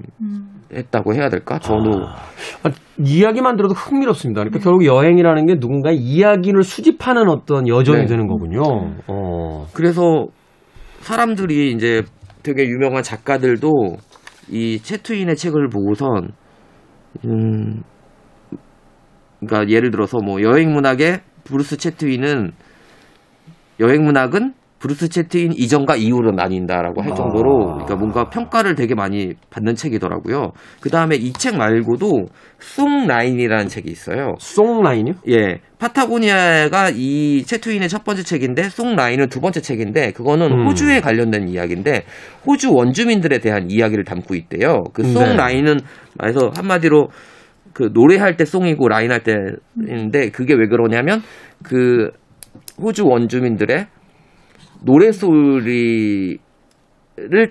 했다고 0.73 1.13
해야 1.13 1.29
될까? 1.29 1.57
저도 1.59 2.05
아, 2.63 2.69
이야기만 2.99 3.55
들어도 3.55 3.73
흥미롭습니다. 3.73 4.41
그러니까 4.41 4.59
결국 4.59 4.85
여행이라는 4.85 5.45
게 5.45 5.55
누군가의 5.55 5.97
이야기를 5.97 6.63
수집하는 6.63 7.29
어떤 7.29 7.67
여정이 7.67 8.01
네. 8.01 8.05
되는 8.05 8.27
거군요. 8.27 8.61
어. 9.07 9.67
그래서 9.73 10.27
사람들이 10.99 11.71
이제 11.71 12.03
되게 12.43 12.65
유명한 12.65 13.03
작가들도 13.03 13.69
이 14.49 14.79
채트윈의 14.79 15.37
책을 15.37 15.69
보고선 15.69 16.31
음 17.25 17.83
그러니까 19.39 19.69
예를 19.69 19.91
들어서 19.91 20.17
뭐 20.17 20.41
여행 20.41 20.73
문학의 20.73 21.21
브루스 21.45 21.77
채트윈은 21.77 22.51
여행 23.79 24.03
문학은 24.03 24.53
브루스 24.83 25.07
채트윈 25.07 25.53
이전과 25.53 25.95
이후로 25.95 26.31
나뉜다라고 26.31 27.01
할 27.03 27.15
정도로 27.15 27.69
아. 27.69 27.73
그러니까 27.75 27.95
뭔가 27.95 28.25
평가를 28.25 28.75
되게 28.75 28.95
많이 28.95 29.31
받는 29.49 29.75
책이더라고요. 29.75 30.51
그 30.81 30.89
다음에 30.89 31.15
이 31.15 31.31
책 31.31 31.55
말고도 31.55 32.25
Song 32.59 33.07
Line이라는 33.07 33.67
책이 33.69 33.89
있어요. 33.89 34.35
Song 34.39 34.64
Line이요? 34.64 35.15
예. 35.29 35.59
파타고니아가 35.79 36.91
이 36.93 37.43
채트윈의 37.45 37.87
첫 37.87 38.03
번째 38.03 38.23
책인데 38.23 38.63
Song 38.63 38.97
Line은 38.97 39.29
두 39.29 39.39
번째 39.39 39.61
책인데 39.61 40.11
그거는 40.11 40.51
음. 40.51 40.67
호주에 40.67 40.99
관련된 40.99 41.47
이야기인데 41.47 42.03
호주 42.45 42.73
원주민들에 42.73 43.39
대한 43.39 43.71
이야기를 43.71 44.03
담고 44.03 44.35
있대요. 44.35 44.83
그송 44.93 45.23
네. 45.23 45.35
라인은 45.35 45.79
말해서 46.17 46.51
한마디로 46.55 47.07
그 47.73 47.89
노래할 47.93 48.35
때 48.35 48.43
송이고 48.43 48.89
라인 48.89 49.11
할 49.11 49.21
때인데 49.23 50.29
그게 50.31 50.53
왜 50.53 50.67
그러냐면 50.67 51.21
그 51.63 52.09
호주 52.81 53.05
원주민들의 53.05 53.87
노래 54.85 55.11
소리를 55.11 56.37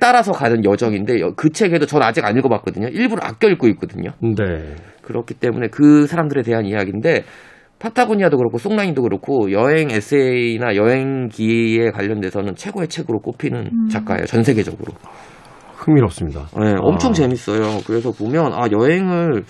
따라서 0.01 0.33
가는 0.33 0.65
여정인데 0.65 1.21
여- 1.21 1.33
그 1.37 1.51
책에도 1.51 1.87
전 1.87 2.03
아직 2.03 2.25
안 2.25 2.37
읽어봤거든요. 2.37 2.89
일부러 2.89 3.21
아껴 3.25 3.49
읽고 3.49 3.69
있거든요. 3.69 4.11
네. 4.21 4.75
그렇기 5.03 5.35
때문에 5.35 5.69
그 5.71 6.07
사람들에 6.07 6.43
대한 6.43 6.65
이야기인데 6.67 7.25
파타고니아도 7.79 8.37
그렇고 8.37 8.59
송라인도 8.59 9.03
그렇고 9.03 9.51
여행 9.51 9.91
에세이나 9.91 10.77
여행기에 10.77 11.91
관련돼서는 11.91 12.55
최고의 12.55 12.89
책으로 12.89 13.19
꼽히는 13.21 13.89
작가예요. 13.91 14.25
전 14.27 14.43
세계적으로. 14.45 14.93
흥미롭습니다. 15.77 16.47
네, 16.61 16.75
엄청 16.81 17.11
아. 17.11 17.15
재밌어요. 17.15 17.81
그래서 17.87 18.13
보면 18.13 18.53
아 18.53 18.69
여행을 18.71 19.43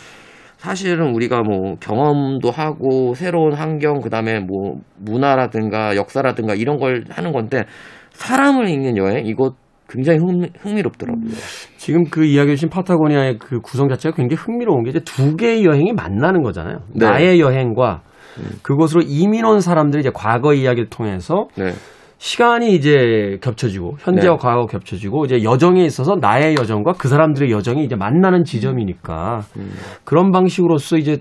사실은 0.62 1.12
우리가 1.12 1.42
뭐 1.42 1.74
경험도 1.80 2.52
하고 2.52 3.14
새로운 3.14 3.52
환경 3.52 3.98
그다음에 3.98 4.38
뭐 4.38 4.76
문화라든가 4.96 5.96
역사라든가 5.96 6.54
이런 6.54 6.76
걸 6.76 7.02
하는 7.10 7.32
건데 7.32 7.64
사람을 8.12 8.68
읽는 8.68 8.96
여행 8.96 9.26
이거 9.26 9.54
굉장히 9.88 10.20
흥미, 10.20 10.50
흥미 10.60 10.82
롭더라고요. 10.82 11.30
지금 11.78 12.04
그 12.04 12.24
이야기해 12.24 12.54
주신 12.54 12.68
파타고니아의 12.68 13.38
그 13.40 13.60
구성 13.60 13.88
자체가 13.88 14.14
굉장히 14.14 14.40
흥미로운 14.40 14.84
게 14.84 14.90
이제 14.90 15.00
두 15.00 15.34
개의 15.34 15.64
여행이 15.64 15.94
만나는 15.94 16.42
거잖아요. 16.42 16.78
네. 16.94 17.06
나의 17.06 17.40
여행과 17.40 18.02
그곳으로 18.62 19.02
이민 19.04 19.44
온 19.44 19.58
사람들이 19.58 20.02
이제 20.02 20.10
과거 20.14 20.54
이야기를 20.54 20.90
통해서 20.90 21.48
네. 21.56 21.72
시간이 22.22 22.72
이제 22.76 23.36
겹쳐지고 23.40 23.96
현재와 23.98 24.36
네. 24.36 24.40
과거가 24.40 24.66
겹쳐지고 24.66 25.24
이제 25.24 25.42
여정에 25.42 25.82
있어서 25.82 26.14
나의 26.14 26.54
여정과 26.56 26.92
그 26.92 27.08
사람들의 27.08 27.50
여정이 27.50 27.84
이제 27.84 27.96
만나는 27.96 28.44
지점이니까 28.44 29.40
음. 29.56 29.72
그런 30.04 30.30
방식으로서 30.30 30.98
이제 30.98 31.18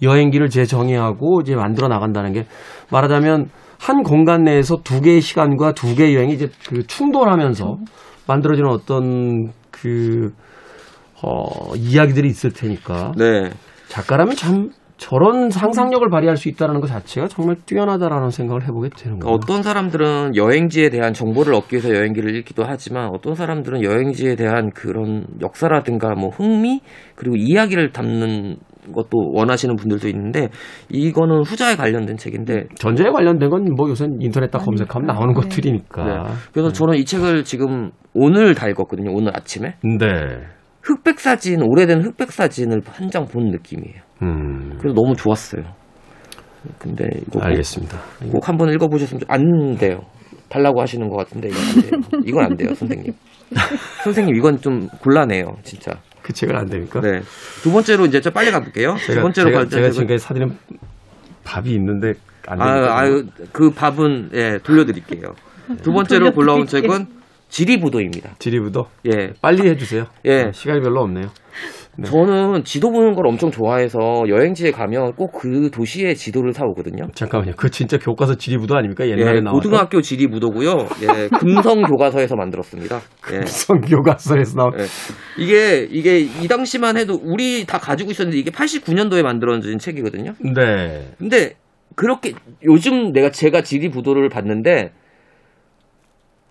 여행기를 0.00 0.48
재정의하고 0.48 1.42
이제 1.42 1.54
만들어 1.54 1.88
나간다는 1.88 2.32
게 2.32 2.46
말하자면 2.90 3.50
한 3.78 4.02
공간 4.02 4.44
내에서 4.44 4.78
두 4.82 5.02
개의 5.02 5.20
시간과 5.20 5.72
두 5.72 5.94
개의 5.94 6.14
여행이 6.14 6.32
이제 6.32 6.48
그 6.66 6.86
충돌하면서 6.86 7.76
만들어지는 8.26 8.70
어떤 8.70 9.52
그 9.70 10.32
어, 11.22 11.74
이야기들이 11.76 12.26
있을 12.26 12.54
테니까 12.54 13.12
네. 13.18 13.50
작가라면 13.88 14.34
참 14.34 14.70
저런 14.98 15.48
상상력을 15.48 16.06
발휘할 16.10 16.36
수 16.36 16.48
있다는 16.48 16.80
것 16.80 16.88
자체가 16.88 17.28
정말 17.28 17.56
뛰어나다라는 17.64 18.30
생각을 18.30 18.62
해보게 18.64 18.90
되는 18.90 19.18
그러니까 19.18 19.26
거예요. 19.26 19.34
어떤 19.36 19.62
사람들은 19.62 20.36
여행지에 20.36 20.90
대한 20.90 21.12
정보를 21.14 21.54
얻기 21.54 21.76
위해서 21.76 21.94
여행기를 21.94 22.34
읽기도 22.36 22.64
하지만 22.66 23.08
어떤 23.14 23.34
사람들은 23.34 23.82
여행지에 23.84 24.34
대한 24.34 24.70
그런 24.70 25.24
역사라든가 25.40 26.14
뭐 26.14 26.30
흥미 26.30 26.80
그리고 27.14 27.36
이야기를 27.36 27.92
담는 27.92 28.56
것도 28.94 29.32
원하시는 29.34 29.76
분들도 29.76 30.08
있는데 30.08 30.48
이거는 30.88 31.42
후자에 31.42 31.76
관련된 31.76 32.16
책인데 32.16 32.68
전제에 32.76 33.10
관련된 33.10 33.50
건 33.50 33.68
뭐 33.76 33.88
요새 33.90 34.06
인터넷 34.20 34.50
딱 34.50 34.64
검색하면 34.64 35.10
아니까. 35.10 35.12
나오는 35.24 35.34
네. 35.34 35.40
것들이니까. 35.40 36.04
네. 36.04 36.34
그래서 36.52 36.72
저는 36.72 36.96
이 36.96 37.04
책을 37.04 37.44
지금 37.44 37.90
오늘 38.14 38.54
다 38.54 38.66
읽었거든요. 38.68 39.10
오늘 39.12 39.36
아침에 39.36 39.74
네. 39.84 40.06
흑백 40.88 41.20
사진 41.20 41.62
오래된 41.62 42.02
흑백 42.02 42.32
사진을 42.32 42.82
한 42.86 43.10
장 43.10 43.26
본 43.30 43.50
느낌이에요. 43.50 44.00
음. 44.22 44.76
그래서 44.78 44.94
너무 44.94 45.14
좋았어요. 45.16 45.62
근데 46.78 47.04
이거 47.26 47.40
알겠습니다. 47.40 47.98
꼭, 48.22 48.30
꼭 48.32 48.48
한번 48.48 48.72
읽어보셨으면 48.72 49.20
좋- 49.20 49.26
안 49.28 49.76
돼요. 49.76 50.00
달라고 50.48 50.80
하시는 50.80 51.06
것 51.08 51.16
같은데 51.16 51.48
이건 51.48 51.60
안 51.62 51.80
돼요. 51.82 52.20
이건 52.24 52.44
안 52.44 52.56
돼요, 52.56 52.74
선생님. 52.74 53.12
선생님 54.04 54.34
이건 54.34 54.58
좀 54.60 54.88
곤란해요, 55.02 55.44
진짜. 55.62 55.92
그 56.22 56.32
책은 56.32 56.56
안 56.56 56.66
됩니까? 56.66 57.00
네. 57.00 57.20
두 57.62 57.70
번째로 57.72 58.06
이제 58.06 58.20
좀 58.20 58.32
빨리 58.32 58.50
가볼게요. 58.50 58.94
두 58.98 59.06
제가, 59.06 59.22
번째로 59.22 59.48
제가, 59.50 59.58
갈 59.60 59.68
제가 59.68 59.86
때 59.86 59.90
지금까지 59.92 60.18
사드린 60.18 60.56
밥이 61.44 61.70
있는데 61.74 62.14
안 62.46 62.60
아, 62.60 62.64
됩니까? 62.74 62.98
아유, 62.98 63.24
그 63.52 63.70
밥은 63.70 64.30
예 64.34 64.58
돌려드릴게요. 64.62 65.32
두 65.82 65.92
번째로 65.92 66.32
골라온 66.32 66.66
책은 66.66 67.06
지리부도입니다. 67.48 68.34
지리부도 68.38 68.86
예. 69.06 69.30
빨리 69.40 69.68
해주세요. 69.68 70.04
예. 70.26 70.50
시간이 70.52 70.80
별로 70.80 71.00
없네요. 71.02 71.28
네. 72.00 72.04
저는 72.04 72.62
지도 72.62 72.92
보는 72.92 73.14
걸 73.14 73.26
엄청 73.26 73.50
좋아해서 73.50 73.98
여행지에 74.28 74.70
가면 74.70 75.14
꼭 75.14 75.32
그 75.38 75.70
도시의 75.70 76.14
지도를 76.16 76.52
사오거든요. 76.52 77.08
잠깐만요. 77.14 77.52
그 77.56 77.70
진짜 77.70 77.96
교과서 77.98 78.36
지리부도 78.36 78.76
아닙니까? 78.76 79.04
옛날에 79.08 79.36
예, 79.36 79.40
나왔던 79.40 79.52
고등학교 79.52 80.00
지리부도고요. 80.00 80.70
예, 81.02 81.28
금성 81.38 81.82
교과서에서 81.82 82.36
만들었습니다. 82.36 83.00
예. 83.32 83.46
성 83.46 83.80
교과서에서 83.80 84.56
나온 84.56 84.72
예. 84.78 84.84
이게 85.42 85.88
이게 85.90 86.18
이 86.20 86.48
당시만 86.48 86.96
해도 86.96 87.18
우리 87.22 87.64
다 87.66 87.78
가지고 87.78 88.10
있었는데 88.10 88.38
이게 88.38 88.50
89년도에 88.50 89.22
만들어진 89.22 89.78
책이거든요. 89.78 90.34
네. 90.40 91.08
근데 91.18 91.54
그렇게 91.94 92.34
요즘 92.64 93.12
내가 93.12 93.30
제가 93.30 93.62
지리 93.62 93.88
부도를 93.90 94.28
봤는데 94.28 94.92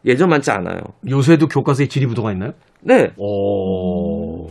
예전 0.06 0.30
많지 0.30 0.52
않아요. 0.52 0.80
요새도 1.10 1.48
교과서에 1.48 1.88
지리부도가 1.88 2.32
있나요? 2.32 2.54
네. 2.82 3.12
오. 3.18 4.50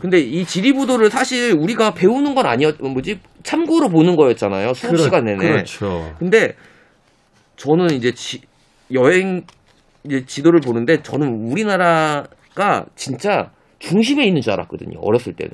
근데 0.00 0.20
이 0.20 0.44
지리 0.44 0.72
부도를 0.72 1.10
사실 1.10 1.52
우리가 1.52 1.94
배우는 1.94 2.34
건 2.34 2.46
아니었 2.46 2.76
뭐지 2.80 3.20
참고로 3.42 3.88
보는 3.88 4.16
거였잖아요. 4.16 4.74
수업 4.74 4.90
그렇- 4.92 5.02
시간 5.02 5.24
내내. 5.24 5.38
그렇죠. 5.48 6.14
근데 6.18 6.54
저는 7.56 7.90
이제 7.90 8.12
지- 8.12 8.42
여행 8.92 9.44
이제 10.04 10.24
지도를 10.24 10.60
보는데 10.60 11.02
저는 11.02 11.50
우리나라가 11.50 12.86
진짜 12.94 13.50
중심에 13.78 14.24
있는 14.24 14.40
줄 14.40 14.52
알았거든요. 14.54 14.98
어렸을 15.00 15.34
때는 15.34 15.52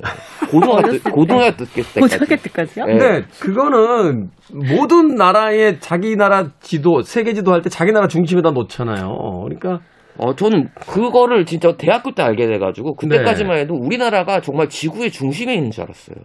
고등학교 0.49 0.77
어렸을 0.87 1.03
때. 1.03 1.09
고등학교 1.11 1.65
때까지. 1.65 1.99
고등학교 1.99 2.35
때까지요? 2.35 2.85
네. 2.85 2.97
근데 2.97 3.25
그거는 3.39 4.29
모든 4.51 5.15
나라의 5.15 5.79
자기 5.79 6.15
나라 6.15 6.49
지도, 6.59 7.01
세계 7.01 7.33
지도 7.33 7.53
할 7.53 7.61
때 7.61 7.69
자기 7.69 7.91
나라 7.91 8.07
중심에다 8.07 8.51
놓잖아요. 8.51 9.07
그러니까 9.43 9.79
어, 10.17 10.33
저는 10.35 10.69
그거를 10.87 11.45
진짜 11.45 11.75
대학교 11.77 12.11
때 12.13 12.23
알게 12.23 12.47
돼가지고 12.47 12.95
네. 12.95 13.07
그때까지만 13.09 13.57
해도 13.57 13.75
우리나라가 13.75 14.39
정말 14.41 14.69
지구의 14.69 15.11
중심에 15.11 15.53
있는 15.53 15.71
줄 15.71 15.83
알았어요. 15.83 16.15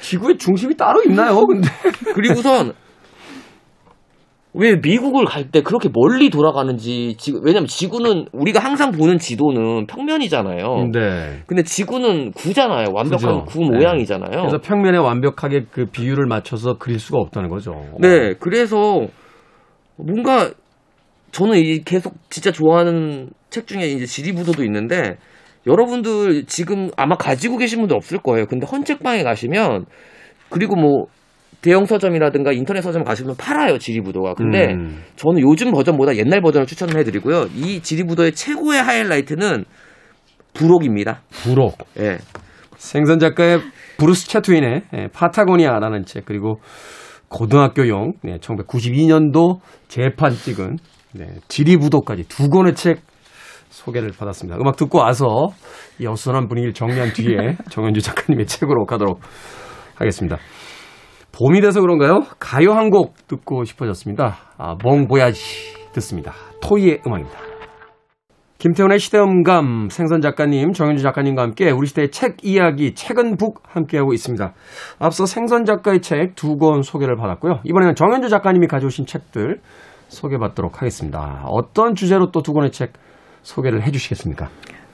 지구의 0.00 0.38
중심이 0.38 0.76
따로 0.76 1.02
있나요? 1.02 1.44
근데 1.46 1.66
그리고선 2.14 2.72
왜 4.54 4.76
미국을 4.76 5.24
갈 5.24 5.50
때 5.50 5.62
그렇게 5.62 5.88
멀리 5.92 6.28
돌아가는지 6.28 7.16
지금 7.18 7.40
왜냐면 7.42 7.66
지구는 7.66 8.26
우리가 8.32 8.60
항상 8.60 8.92
보는 8.92 9.18
지도는 9.18 9.86
평면이잖아요. 9.86 10.90
네. 10.92 11.42
근데 11.46 11.62
지구는 11.62 12.32
구잖아요. 12.32 12.88
완벽한 12.92 13.44
구죠. 13.44 13.44
구 13.44 13.60
네. 13.60 13.78
모양이잖아요. 13.78 14.42
그래서 14.42 14.58
평면에 14.58 14.98
완벽하게 14.98 15.64
그 15.70 15.86
비율을 15.86 16.26
맞춰서 16.26 16.76
그릴 16.78 16.98
수가 16.98 17.18
없다는 17.18 17.48
거죠. 17.48 17.72
네, 17.98 18.34
그래서 18.34 19.06
뭔가 19.96 20.50
저는 21.30 21.58
이 21.58 21.80
계속 21.82 22.14
진짜 22.28 22.50
좋아하는 22.52 23.30
책 23.48 23.66
중에 23.66 23.86
이제 23.86 24.04
지리부도도 24.04 24.64
있는데 24.64 25.16
여러분들 25.66 26.44
지금 26.44 26.90
아마 26.96 27.16
가지고 27.16 27.56
계신 27.56 27.78
분들 27.80 27.96
없을 27.96 28.18
거예요. 28.18 28.46
근데 28.46 28.66
헌책방에 28.66 29.22
가시면 29.22 29.86
그리고 30.50 30.76
뭐 30.76 31.06
대형 31.62 31.86
서점이라든가 31.86 32.52
인터넷 32.52 32.82
서점 32.82 33.04
가시면 33.04 33.36
팔아요 33.38 33.78
지리부도가. 33.78 34.34
근데 34.34 34.72
음. 34.74 35.02
저는 35.16 35.40
요즘 35.40 35.70
버전보다 35.70 36.16
옛날 36.16 36.40
버전을 36.42 36.66
추천을 36.66 36.98
해드리고요. 36.98 37.46
이 37.54 37.80
지리부도의 37.80 38.32
최고의 38.32 38.82
하이라이트는 38.82 39.64
부록입니다. 40.54 41.22
부록. 41.30 41.78
예. 41.98 42.18
생선 42.76 43.20
작가의 43.20 43.60
브루스 43.96 44.28
채트윈의 44.28 44.82
예, 44.94 45.06
파타고니아라는 45.12 46.04
책 46.04 46.24
그리고 46.24 46.56
고등학교용 47.28 48.14
네, 48.22 48.38
1992년도 48.38 49.60
재판 49.86 50.32
찍은 50.32 50.78
네, 51.14 51.26
지리부도까지 51.46 52.24
두 52.28 52.48
권의 52.48 52.74
책 52.74 53.00
소개를 53.70 54.10
받았습니다. 54.10 54.58
음악 54.60 54.76
듣고 54.76 54.98
와서 54.98 55.26
이 55.98 56.06
어수선한 56.06 56.48
분위기를 56.48 56.74
정리한 56.74 57.12
뒤에 57.12 57.56
정현주 57.70 58.00
작가님의 58.00 58.46
책으로 58.46 58.84
가도록 58.84 59.20
하겠습니다. 59.94 60.38
봄이 61.32 61.60
돼서 61.60 61.80
그런가요? 61.80 62.20
가요 62.38 62.72
한 62.72 62.90
곡 62.90 63.14
듣고 63.26 63.64
싶어졌습니다. 63.64 64.36
아, 64.58 64.76
Bon 64.82 65.01
Voyage 65.01 65.40
듣습니다. 65.94 66.32
토이의 66.60 67.00
음악입니다. 67.06 67.38
김태훈의 68.58 68.98
시대음감 69.00 69.88
생선 69.90 70.20
작가님, 70.20 70.72
정현주 70.72 71.02
작가님과 71.02 71.42
함께 71.42 71.70
우리 71.70 71.86
시대의 71.88 72.10
책 72.12 72.36
이야기, 72.44 72.94
책은 72.94 73.36
book 73.36 73.60
함께하고 73.66 74.12
있습니다. 74.12 74.52
앞서 75.00 75.26
생선 75.26 75.64
작가의 75.64 76.00
책 76.00 76.34
두 76.36 76.58
권 76.58 76.82
소개를 76.82 77.16
받았고요. 77.16 77.60
이번에는 77.64 77.94
정현주 77.96 78.28
작가님이 78.28 78.68
가져오신 78.68 79.06
책들 79.06 79.60
소개받도록 80.08 80.80
하겠습니다. 80.80 81.42
어떤 81.46 81.94
주제로 81.94 82.30
또 82.30 82.42
두 82.42 82.52
권의 82.52 82.70
책 82.70 82.92
소개를 83.42 83.82
해주시겠습니까? 83.86 84.48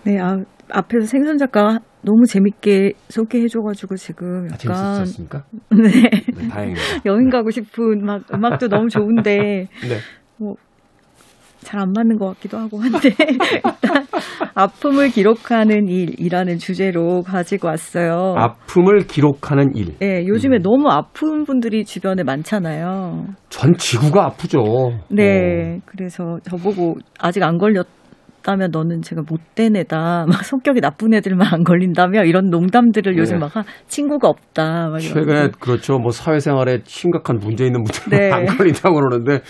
네, 0.04 0.18
아, 0.18 0.38
앞에서 0.72 1.06
생선 1.06 1.38
작가 1.38 1.78
너무 2.02 2.24
재밌게 2.26 2.92
소개해줘가지고 3.08 3.96
지금 3.96 4.48
아, 4.50 4.54
약간 4.54 4.58
재밌으셨습니까? 4.58 5.44
네 5.70 6.10
네, 6.36 6.48
다행입니다. 6.48 6.82
여행 7.06 7.28
가고 7.28 7.50
싶은 7.50 8.04
막 8.04 8.22
음악도 8.32 8.68
너무 8.68 8.88
좋은데 8.88 9.66
네. 9.88 9.98
잘안 11.60 11.92
맞는 11.92 12.18
것 12.18 12.26
같기도 12.34 12.56
하고 12.56 12.78
한데 12.80 13.10
일단 13.18 14.06
아픔을 14.54 15.08
기록하는 15.10 15.88
일이라는 15.88 16.58
주제로 16.58 17.22
가지고 17.22 17.68
왔어요. 17.68 18.34
아픔을 18.36 19.06
기록하는 19.06 19.74
일. 19.74 19.96
네, 19.98 20.26
요즘에 20.26 20.58
너무 20.58 20.88
아픈 20.88 21.44
분들이 21.44 21.84
주변에 21.84 22.22
많잖아요. 22.22 23.26
전 23.50 23.74
지구가 23.76 24.24
아프죠. 24.26 24.60
어. 24.60 24.98
네, 25.10 25.80
그래서 25.84 26.38
저보고 26.44 26.96
아직 27.18 27.42
안 27.42 27.58
걸렸다고 27.58 27.97
없다면 28.48 28.70
너는 28.72 29.02
제가 29.02 29.22
못된 29.28 29.76
애다. 29.76 30.24
막 30.28 30.44
성격이 30.44 30.80
나쁜 30.80 31.12
애들만 31.14 31.46
안 31.52 31.64
걸린다며 31.64 32.24
이런 32.24 32.48
농담들을 32.50 33.14
네. 33.14 33.20
요즘 33.20 33.38
막 33.40 33.54
하- 33.54 33.64
친구가 33.86 34.28
없다. 34.28 34.88
막 34.88 34.98
최근에. 35.00 35.50
그렇죠. 35.60 35.98
뭐 35.98 36.10
사회생활에 36.10 36.80
심각한 36.84 37.36
문제 37.38 37.66
있는 37.66 37.84
분들 37.84 38.18
네. 38.18 38.30
안 38.32 38.46
걸린다고 38.46 38.94
그러는데 38.94 39.40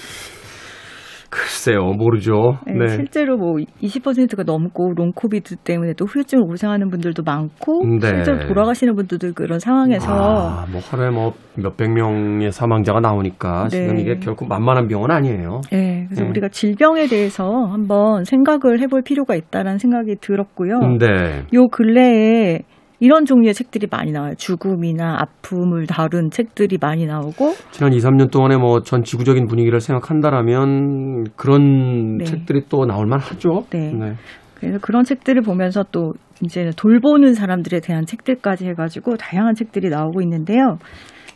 글쎄요, 1.30 1.92
모르죠. 1.92 2.58
네, 2.66 2.72
네. 2.72 2.88
실제로 2.88 3.36
뭐 3.36 3.56
20%가 3.82 4.44
넘고 4.44 4.94
롱코비드 4.96 5.56
때문에 5.56 5.92
또 5.94 6.06
후유증을 6.06 6.44
고생하는 6.46 6.88
분들도 6.88 7.22
많고 7.22 7.84
네. 8.00 8.08
실제로 8.08 8.46
돌아가시는 8.46 8.94
분들도 8.94 9.34
그런 9.34 9.58
상황에서 9.58 10.10
아, 10.10 10.66
뭐 10.70 10.80
하루에 10.80 11.10
뭐 11.10 11.34
몇백 11.56 11.90
명의 11.92 12.50
사망자가 12.50 13.00
나오니까 13.00 13.68
지금 13.68 13.96
네. 13.96 14.02
이게 14.02 14.18
결코 14.18 14.46
만만한 14.46 14.88
병은 14.88 15.10
아니에요. 15.10 15.60
네, 15.70 16.06
그래서 16.08 16.22
네. 16.22 16.28
우리가 16.30 16.48
질병에 16.48 17.06
대해서 17.08 17.66
한번 17.66 18.24
생각을 18.24 18.80
해볼 18.80 19.02
필요가 19.02 19.34
있다라는 19.34 19.78
생각이 19.78 20.16
들었고요. 20.20 20.78
네. 20.98 21.44
요 21.52 21.68
근래에 21.68 22.60
이런 23.00 23.24
종류의 23.24 23.54
책들이 23.54 23.86
많이 23.90 24.10
나와요. 24.10 24.34
죽음이나 24.36 25.18
아픔을 25.20 25.86
다룬 25.86 26.30
책들이 26.30 26.78
많이 26.80 27.06
나오고 27.06 27.52
지난 27.70 27.92
2, 27.92 27.98
3년 27.98 28.30
동안에 28.30 28.56
뭐 28.56 28.80
전 28.80 29.02
지구적인 29.02 29.46
분위기를 29.46 29.80
생각한다라면 29.80 31.24
그런 31.36 32.18
네. 32.18 32.24
책들이 32.24 32.62
또 32.68 32.86
나올 32.86 33.06
만하죠. 33.06 33.64
네. 33.70 33.92
그래서 34.54 34.78
그런 34.82 35.04
책들을 35.04 35.42
보면서 35.42 35.84
또 35.92 36.14
이제 36.42 36.70
돌보는 36.76 37.34
사람들에 37.34 37.80
대한 37.80 38.04
책들까지 38.06 38.66
해가지고 38.66 39.16
다양한 39.16 39.54
책들이 39.54 39.88
나오고 39.88 40.20
있는데요. 40.22 40.78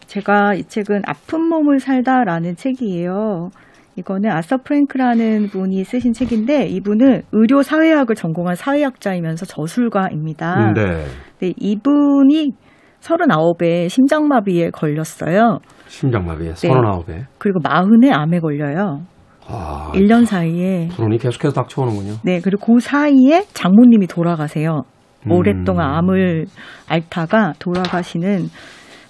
제가 0.07 0.55
이 0.55 0.65
책은 0.65 1.03
아픈 1.07 1.43
몸을 1.49 1.79
살다라는 1.79 2.57
책이에요. 2.57 3.51
이거는 3.97 4.31
아서 4.31 4.57
프랭크라는 4.57 5.49
분이 5.49 5.85
쓰신 5.85 6.13
책인데 6.13 6.67
이분은 6.67 7.23
의료 7.33 7.63
사회학을 7.63 8.15
전공한 8.15 8.55
사회학자이면서 8.55 9.47
저술가입니다. 9.47 10.73
네. 10.73 11.05
네, 11.41 11.53
이분이 11.57 12.53
39에 13.01 13.89
심장마비에 13.89 14.71
걸렸어요. 14.71 15.59
심장마비에 15.87 16.55
네. 16.55 16.69
39에. 16.69 17.27
그리고 17.39 17.61
40에 17.61 18.13
암에 18.13 18.41
걸려요. 18.41 19.03
아, 19.47 19.91
1년 19.95 20.25
사이에. 20.25 20.89
불운이 20.89 21.19
계속해서 21.19 21.53
닥쳐오는군요. 21.53 22.15
네, 22.25 22.41
그리고 22.41 22.75
그 22.75 22.81
사이에 22.81 23.43
장모님이 23.53 24.07
돌아가세요. 24.07 24.83
음. 25.27 25.33
오랫동안 25.33 25.95
암을 25.95 26.47
앓다가 26.89 27.55
돌아가시는, 27.59 28.47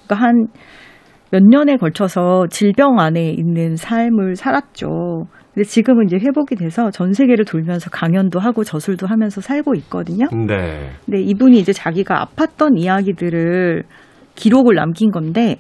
그러니까 0.07 0.15
한 0.27 0.47
몇 1.33 1.43
년에 1.43 1.79
걸쳐서 1.79 2.47
질병 2.51 3.01
안에 3.01 3.31
있는 3.31 3.75
삶을 3.75 4.37
살았죠. 4.37 5.25
근데 5.55 5.65
지금은 5.67 6.05
이제 6.05 6.19
회복이 6.19 6.57
돼서 6.57 6.91
전 6.91 7.15
세계를 7.15 7.47
돌면서 7.47 7.89
강연도 7.91 8.39
하고 8.39 8.65
저술도 8.65 9.07
하면서 9.07 9.41
살고 9.41 9.75
있거든요. 9.77 10.27
네. 10.47 10.91
근데 11.07 11.21
이분이 11.23 11.59
이제 11.59 11.73
자기가 11.73 12.27
아팠던 12.27 12.79
이야기들을 12.79 13.83
기록을 14.35 14.75
남긴 14.75 15.11
건데 15.11 15.57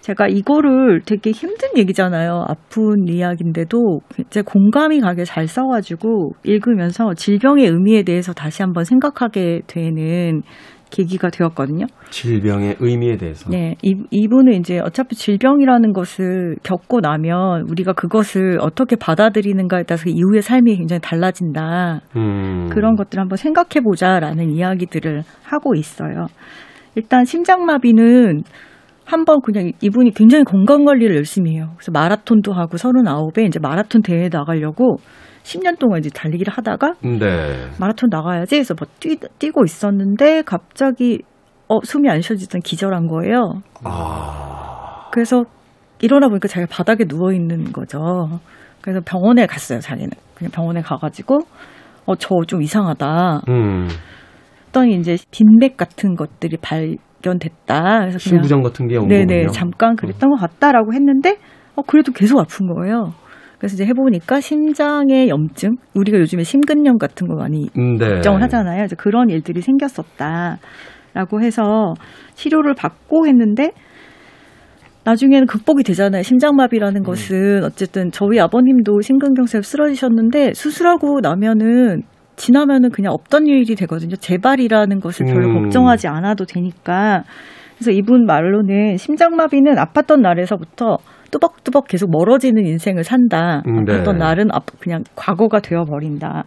제가 0.00 0.28
이거를 0.28 1.00
되게 1.04 1.32
힘든 1.32 1.70
얘기잖아요. 1.76 2.44
아픈 2.46 3.08
이야기인데도 3.08 4.00
이제 4.18 4.42
공감이 4.42 5.00
가게 5.00 5.24
잘 5.24 5.48
써가지고 5.48 6.34
읽으면서 6.44 7.14
질병의 7.14 7.66
의미에 7.66 8.04
대해서 8.04 8.32
다시 8.32 8.62
한번 8.62 8.84
생각하게 8.84 9.62
되는 9.66 10.42
계기가 10.94 11.28
되었거든요. 11.28 11.86
질병의 12.10 12.76
의미에 12.78 13.16
대해서. 13.16 13.50
네, 13.50 13.74
이, 13.82 13.96
이분은 14.10 14.52
이제 14.54 14.78
어차피 14.78 15.16
질병이라는 15.16 15.92
것을 15.92 16.56
겪고 16.62 17.00
나면 17.00 17.66
우리가 17.68 17.92
그것을 17.92 18.58
어떻게 18.60 18.94
받아들이는가에 18.96 19.82
따라서 19.82 20.08
이후의 20.08 20.42
삶이 20.42 20.76
굉장히 20.76 21.00
달라진다. 21.00 22.00
음. 22.16 22.68
그런 22.70 22.94
것들을 22.94 23.20
한번 23.20 23.36
생각해 23.36 23.82
보자라는 23.84 24.50
이야기들을 24.50 25.22
하고 25.42 25.74
있어요. 25.74 26.26
일단 26.94 27.24
심장마비는 27.24 28.42
한번 29.04 29.40
그냥 29.42 29.72
이분이 29.82 30.12
굉장히 30.12 30.44
건강 30.44 30.84
관리를 30.84 31.16
열심히 31.16 31.56
해요. 31.56 31.72
그래서 31.76 31.90
마라톤도 31.92 32.52
하고 32.52 32.76
39에 32.76 33.46
이제 33.46 33.58
마라톤 33.60 34.00
대회에 34.02 34.28
나가려고 34.32 34.96
10년 35.44 35.78
동안 35.78 36.00
이제 36.00 36.10
달리기를 36.10 36.52
하다가 36.52 36.94
네. 37.02 37.68
마라톤 37.78 38.08
나가야지 38.10 38.56
해서 38.56 38.74
뭐 38.78 38.88
뛰, 38.98 39.16
뛰고 39.38 39.64
있었는데 39.64 40.42
갑자기 40.42 41.20
어 41.68 41.78
숨이 41.84 42.08
안 42.10 42.20
쉬어지던 42.20 42.62
기절한 42.62 43.06
거예요. 43.06 43.60
아. 43.84 45.08
그래서 45.12 45.44
일어나 46.00 46.28
보니까 46.28 46.48
자기가 46.48 46.68
바닥에 46.74 47.04
누워 47.04 47.32
있는 47.32 47.72
거죠. 47.72 47.98
그래서 48.80 49.00
병원에 49.04 49.46
갔어요, 49.46 49.78
자기는. 49.80 50.10
그냥 50.34 50.50
병원에 50.50 50.80
가가지고 50.82 51.38
어 52.06 52.14
저 52.16 52.34
좀 52.46 52.60
이상하다. 52.62 53.42
음. 53.48 53.88
했더니 54.66 54.96
이제 54.96 55.16
빈맥 55.30 55.76
같은 55.76 56.16
것들이 56.16 56.56
발견됐다. 56.58 58.00
그래서 58.00 58.18
신부전 58.18 58.62
같은 58.62 58.88
게온 58.88 59.08
네네 59.08 59.24
거군요. 59.26 59.48
잠깐 59.52 59.96
그랬던 59.96 60.30
것 60.30 60.36
같다라고 60.40 60.92
했는데 60.92 61.36
어 61.76 61.82
그래도 61.82 62.12
계속 62.12 62.40
아픈 62.40 62.66
거예요. 62.74 63.12
그래서 63.64 63.76
이제 63.76 63.86
해보니까 63.86 64.42
심장의 64.42 65.30
염증, 65.30 65.76
우리가 65.94 66.18
요즘에 66.18 66.42
심근염 66.42 66.98
같은 66.98 67.26
거 67.26 67.34
많이 67.34 67.70
음, 67.78 67.96
네. 67.96 68.10
걱정을 68.10 68.42
하잖아요. 68.42 68.84
이제 68.84 68.94
그런 68.94 69.30
일들이 69.30 69.62
생겼었다라고 69.62 70.58
해서 71.40 71.94
치료를 72.34 72.74
받고 72.74 73.26
했는데 73.26 73.70
나중에는 75.04 75.46
극복이 75.46 75.82
되잖아요. 75.82 76.22
심장마비라는 76.22 77.00
음. 77.00 77.04
것은 77.04 77.64
어쨌든 77.64 78.10
저희 78.10 78.38
아버님도 78.38 79.00
심근경색 79.00 79.64
쓰러지셨는데 79.64 80.52
수술하고 80.52 81.20
나면은 81.22 82.02
지나면은 82.36 82.90
그냥 82.90 83.14
없던 83.14 83.46
일이 83.46 83.74
되거든요. 83.76 84.16
재발이라는 84.16 85.00
것을 85.00 85.24
별로 85.24 85.48
음. 85.48 85.62
걱정하지 85.62 86.06
않아도 86.08 86.44
되니까. 86.44 87.24
그래서 87.78 87.92
이분 87.92 88.26
말로는 88.26 88.98
심장마비는 88.98 89.76
아팠던 89.76 90.20
날에서부터 90.20 90.98
뚜벅뚜벅 91.38 91.88
계속 91.88 92.10
멀어지는 92.10 92.64
인생을 92.64 93.02
산다. 93.02 93.62
음, 93.66 93.84
네. 93.84 93.92
아팠던 94.02 94.16
날은 94.18 94.48
아- 94.52 94.60
그냥 94.80 95.02
과거가 95.16 95.60
되어버린다. 95.60 96.44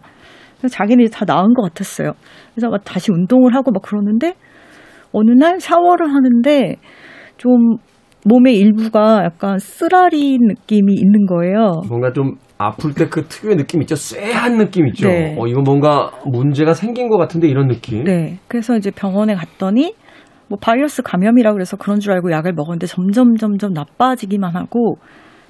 그래서 0.58 0.74
자기는 0.74 1.04
이제 1.04 1.12
다 1.14 1.24
나은 1.26 1.52
것 1.54 1.62
같았어요. 1.62 2.12
그래서 2.54 2.70
막 2.70 2.82
다시 2.84 3.12
운동을 3.12 3.54
하고 3.54 3.70
막 3.70 3.82
그러는데 3.82 4.34
어느 5.12 5.30
날 5.30 5.60
샤워를 5.60 6.08
하는데 6.12 6.76
좀 7.36 7.76
몸의 8.24 8.58
일부가 8.58 9.22
약간 9.24 9.58
쓰라린 9.58 10.38
느낌이 10.48 10.92
있는 10.94 11.26
거예요. 11.26 11.82
뭔가 11.88 12.12
좀 12.12 12.32
아플 12.58 12.92
때 12.92 13.06
그 13.08 13.22
특유의 13.28 13.56
느낌 13.56 13.80
있죠? 13.82 13.94
쎄한 13.94 14.58
느낌 14.58 14.88
있죠? 14.88 15.06
네. 15.08 15.36
어, 15.38 15.46
이거 15.46 15.60
뭔가 15.60 16.10
문제가 16.26 16.74
생긴 16.74 17.08
것 17.08 17.16
같은데 17.18 17.46
이런 17.46 17.68
느낌? 17.68 18.02
네. 18.04 18.38
그래서 18.48 18.76
이제 18.76 18.90
병원에 18.90 19.34
갔더니 19.34 19.94
뭐 20.48 20.58
바이러스 20.60 21.02
감염이라 21.02 21.52
그래서 21.52 21.76
그런 21.76 22.00
줄 22.00 22.12
알고 22.12 22.30
약을 22.30 22.52
먹었는데 22.54 22.86
점점 22.86 23.36
점점 23.36 23.72
나빠지기만 23.72 24.56
하고 24.56 24.96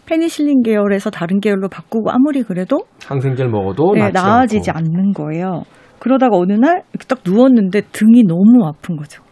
페니실린 0.07 0.63
계열에서 0.63 1.11
다른 1.11 1.39
계열로 1.41 1.69
바꾸고 1.69 2.11
아무리 2.11 2.43
그래도 2.43 2.79
항생제를 3.07 3.51
먹어도 3.51 3.93
네, 3.95 4.11
나아지지 4.11 4.71
않고. 4.71 4.79
않는 4.79 5.13
거예요. 5.13 5.63
그러다가 5.99 6.37
어느 6.37 6.53
날 6.53 6.83
딱 7.09 7.21
누웠는데 7.25 7.83
등이 7.93 8.25
너무 8.25 8.65
아픈 8.67 8.97
거죠. 8.97 9.23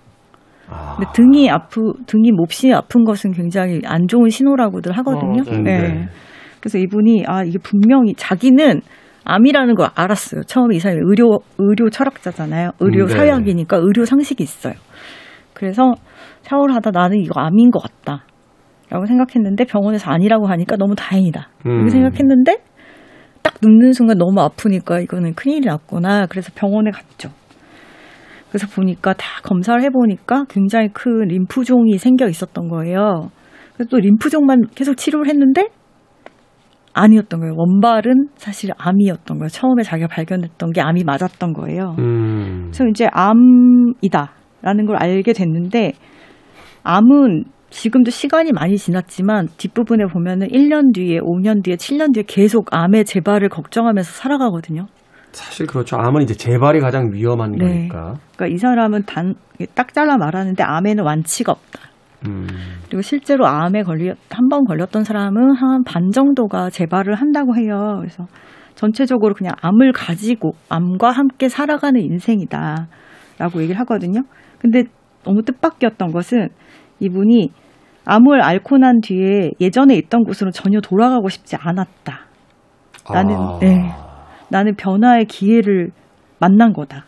아. 0.69 0.97
근데 0.97 1.11
등이 1.15 1.51
아프 1.51 1.81
등이 2.07 2.33
몹시 2.33 2.73
아픈 2.73 3.05
것은 3.05 3.33
굉장히 3.33 3.81
안 3.85 4.09
좋은 4.09 4.29
신호라고들 4.31 4.93
하거든요. 4.99 5.43
어, 5.43 5.63
네. 5.63 5.79
네. 5.79 6.09
그래서 6.61 6.79
이분이 6.79 7.25
아 7.27 7.45
이게 7.45 7.59
분명히 7.59 8.15
자기는 8.15 8.81
암이라는 9.25 9.75
걸 9.75 9.89
알았어요. 9.95 10.43
처음에 10.43 10.77
이 10.77 10.79
사람이 10.79 11.01
의료 11.05 11.39
의료 11.59 11.91
철학자잖아요. 11.91 12.71
의료 12.81 13.05
음, 13.05 13.09
네. 13.09 13.15
사회학이니까 13.15 13.77
의료 13.79 14.05
상식이 14.05 14.43
있어요. 14.43 14.75
그래서 15.57 15.95
샤워를 16.43 16.75
하다 16.75 16.91
나는 16.91 17.19
이거 17.19 17.41
암인 17.41 17.71
것 17.71 17.83
같다. 17.83 18.25
라고 18.91 19.07
생각했는데 19.07 19.65
병원에서 19.65 20.11
아니라고 20.11 20.47
하니까 20.47 20.77
너무 20.77 20.95
다행이다. 20.95 21.49
음. 21.67 21.71
이렇게 21.71 21.91
생각했는데 21.91 22.59
딱 23.43 23.55
눕는 23.63 23.93
순간 23.93 24.19
너무 24.19 24.41
아프니까 24.41 25.01
이거는 25.01 25.35
큰일이 25.35 25.67
났구나. 25.67 26.27
그래서 26.27 26.53
병원에 26.55 26.91
갔죠. 26.91 27.31
그래서 28.49 28.67
보니까 28.69 29.13
다 29.15 29.41
검사를 29.43 29.83
해보니까 29.83 30.45
굉장히 30.49 30.89
큰 30.93 31.27
림프종이 31.27 31.99
생겨 31.99 32.29
있었던 32.29 32.69
거예요. 32.69 33.31
그래서 33.75 33.89
또 33.91 33.97
림프종만 33.99 34.69
계속 34.75 34.97
치료를 34.97 35.29
했는데 35.29 35.69
아니었던 36.93 37.41
거예요. 37.41 37.55
원발은 37.57 38.29
사실 38.37 38.71
암이었던 38.79 39.39
거예요. 39.39 39.49
처음에 39.49 39.83
자기가 39.83 40.09
발견했던 40.09 40.73
게 40.73 40.81
암이 40.81 41.05
맞았던 41.05 41.53
거예요. 41.55 41.97
음. 41.99 42.71
그래서 42.71 42.87
이제 42.89 43.07
암이다 43.13 44.33
라는 44.67 44.85
걸 44.85 44.97
알게 44.97 45.33
됐는데 45.33 45.93
암은 46.83 47.45
지금도 47.71 48.11
시간이 48.11 48.51
많이 48.53 48.77
지났지만 48.77 49.47
뒷부분에 49.57 50.07
보면은 50.07 50.49
1년 50.49 50.93
뒤에, 50.93 51.21
5년 51.21 51.63
뒤에, 51.63 51.77
7년 51.77 52.13
뒤에 52.15 52.25
계속 52.27 52.67
암의 52.75 53.05
재발을 53.05 53.49
걱정하면서 53.49 54.11
살아가거든요. 54.11 54.87
사실 55.33 55.67
그렇죠. 55.67 55.97
암은 55.99 56.23
이제 56.23 56.35
재발이 56.35 56.81
가장 56.81 57.11
위험한 57.13 57.53
네. 57.53 57.59
거니까. 57.65 58.15
그러니까 58.37 58.47
이 58.55 58.57
사람은 58.59 59.03
단 59.07 59.35
딱 59.75 59.95
잘라 59.95 60.17
말하는데 60.19 60.63
암에는 60.63 61.03
완치가 61.05 61.53
없다. 61.53 61.81
음. 62.27 62.47
그리고 62.89 63.03
실제로 63.03 63.47
암에 63.47 63.83
걸리 63.85 64.09
한 64.09 64.49
번 64.51 64.65
걸렸던 64.65 65.05
사람은 65.05 65.55
한 65.55 65.83
반 65.85 66.11
정도가 66.11 66.71
재발을 66.71 67.15
한다고 67.15 67.57
해요. 67.57 67.97
그래서 68.01 68.27
전체적으로 68.75 69.35
그냥 69.35 69.53
암을 69.63 69.93
가지고 69.93 70.53
암과 70.69 71.11
함께 71.11 71.49
살아가는 71.49 72.01
인생이다라고 72.01 73.63
얘기를 73.63 73.79
하거든요. 73.81 74.21
근데 74.59 74.85
너무 75.25 75.43
뜻밖이었던 75.43 76.13
것은 76.13 76.49
이분이 77.01 77.51
암을 78.05 78.41
앓고 78.41 78.79
난 78.79 79.01
뒤에 79.01 79.51
예전에 79.61 79.95
있던 79.97 80.23
곳으로 80.25 80.51
전혀 80.51 80.81
돌아가고 80.81 81.29
싶지 81.29 81.57
않았다. 81.57 82.21
나는 83.13 83.37
아. 83.37 83.59
네. 83.61 83.91
나는 84.51 84.75
변화의 84.77 85.25
기회를 85.27 85.91
만난 86.39 86.73
거다. 86.73 87.05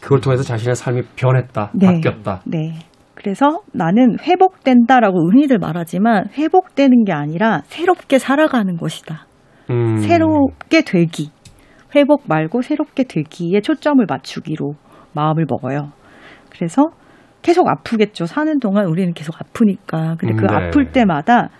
그걸 0.00 0.20
통해서 0.20 0.42
자신의 0.42 0.76
삶이 0.76 1.02
변했다, 1.16 1.72
네. 1.74 1.86
바뀌었다. 1.86 2.42
네. 2.44 2.74
그래서 3.14 3.62
나는 3.72 4.16
회복된다라고 4.20 5.30
흔히들 5.30 5.58
말하지만 5.58 6.26
회복되는 6.36 7.04
게 7.04 7.12
아니라 7.12 7.62
새롭게 7.64 8.18
살아가는 8.18 8.76
것이다. 8.76 9.26
음. 9.70 9.96
새롭게 9.96 10.82
되기. 10.82 11.30
회복 11.96 12.24
말고 12.28 12.62
새롭게 12.62 13.04
되기에 13.04 13.62
초점을 13.62 14.04
맞추기로 14.06 14.74
마음을 15.14 15.46
먹어요. 15.48 15.92
그래서 16.56 16.90
계속 17.42 17.68
아프겠죠. 17.68 18.26
사는 18.26 18.58
동안 18.58 18.86
우리는 18.86 19.12
계속 19.12 19.34
아프니까. 19.40 20.16
근데 20.18 20.34
그 20.34 20.44
음, 20.44 20.46
네. 20.48 20.54
아플 20.54 20.92
때마다 20.92 21.50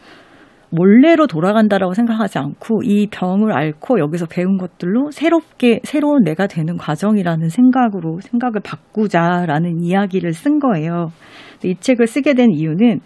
몰래로 0.70 1.26
돌아간다라고 1.26 1.94
생각하지 1.94 2.38
않고 2.38 2.82
이 2.82 3.06
병을 3.10 3.52
앓고 3.52 4.00
여기서 4.00 4.26
배운 4.26 4.58
것들로 4.58 5.10
새롭게 5.10 5.80
새로운 5.84 6.24
내가 6.24 6.46
되는 6.48 6.76
과정이라는 6.76 7.48
생각으로 7.48 8.18
생각을 8.20 8.60
바꾸자라는 8.64 9.80
이야기를 9.80 10.32
쓴 10.32 10.58
거예요. 10.58 11.12
이 11.64 11.76
책을 11.78 12.06
쓰게 12.06 12.34
된 12.34 12.50
이유는 12.50 13.00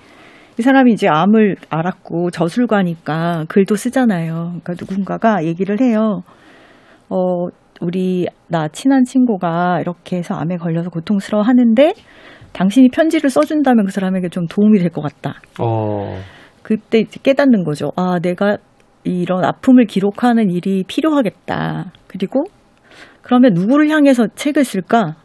이 0.58 0.62
사람이 0.62 0.92
이제 0.92 1.06
암을 1.08 1.56
앓았고 1.68 2.30
저술가니까 2.30 3.44
글도 3.48 3.76
쓰잖아요. 3.76 4.60
그러니까 4.62 4.72
누군가가 4.78 5.44
얘기를 5.44 5.80
해요. 5.80 6.22
어, 7.08 7.46
우리 7.80 8.26
나 8.48 8.68
친한 8.68 9.04
친구가 9.04 9.80
이렇게 9.80 10.16
해서 10.16 10.34
암에 10.34 10.56
걸려서 10.56 10.90
고통스러워 10.90 11.42
하는데 11.44 11.92
당신이 12.52 12.88
편지를 12.90 13.30
써준다면 13.30 13.86
그 13.86 13.92
사람에게 13.92 14.28
좀 14.28 14.46
도움이 14.46 14.78
될 14.78 14.90
것 14.90 15.02
같다. 15.02 15.40
어. 15.60 16.18
그때 16.62 16.98
이제 16.98 17.18
깨닫는 17.22 17.64
거죠. 17.64 17.90
아, 17.96 18.18
내가 18.20 18.58
이런 19.04 19.44
아픔을 19.44 19.86
기록하는 19.86 20.50
일이 20.50 20.84
필요하겠다. 20.86 21.92
그리고 22.06 22.44
그러면 23.22 23.54
누구를 23.54 23.88
향해서 23.88 24.26
책을 24.34 24.64
쓸까? 24.64 25.16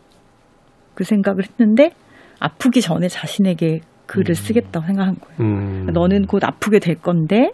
그 0.93 1.03
생각을 1.03 1.43
했는데 1.43 1.91
아프기 2.39 2.81
전에 2.81 3.07
자신에게 3.07 3.81
글을 4.05 4.35
쓰겠다고 4.35 4.85
생각한 4.85 5.15
거예요. 5.15 5.37
음. 5.41 5.85
너는 5.93 6.27
곧 6.27 6.43
아프게 6.43 6.79
될 6.79 6.95
건데 6.95 7.49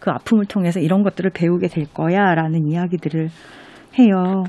그 0.00 0.10
아픔을 0.10 0.44
통해서 0.46 0.80
이런 0.80 1.02
것들을 1.02 1.30
배우게 1.32 1.68
될 1.68 1.86
거야 1.86 2.34
라는 2.34 2.66
이야기들을 2.68 3.28
해요. 3.98 4.44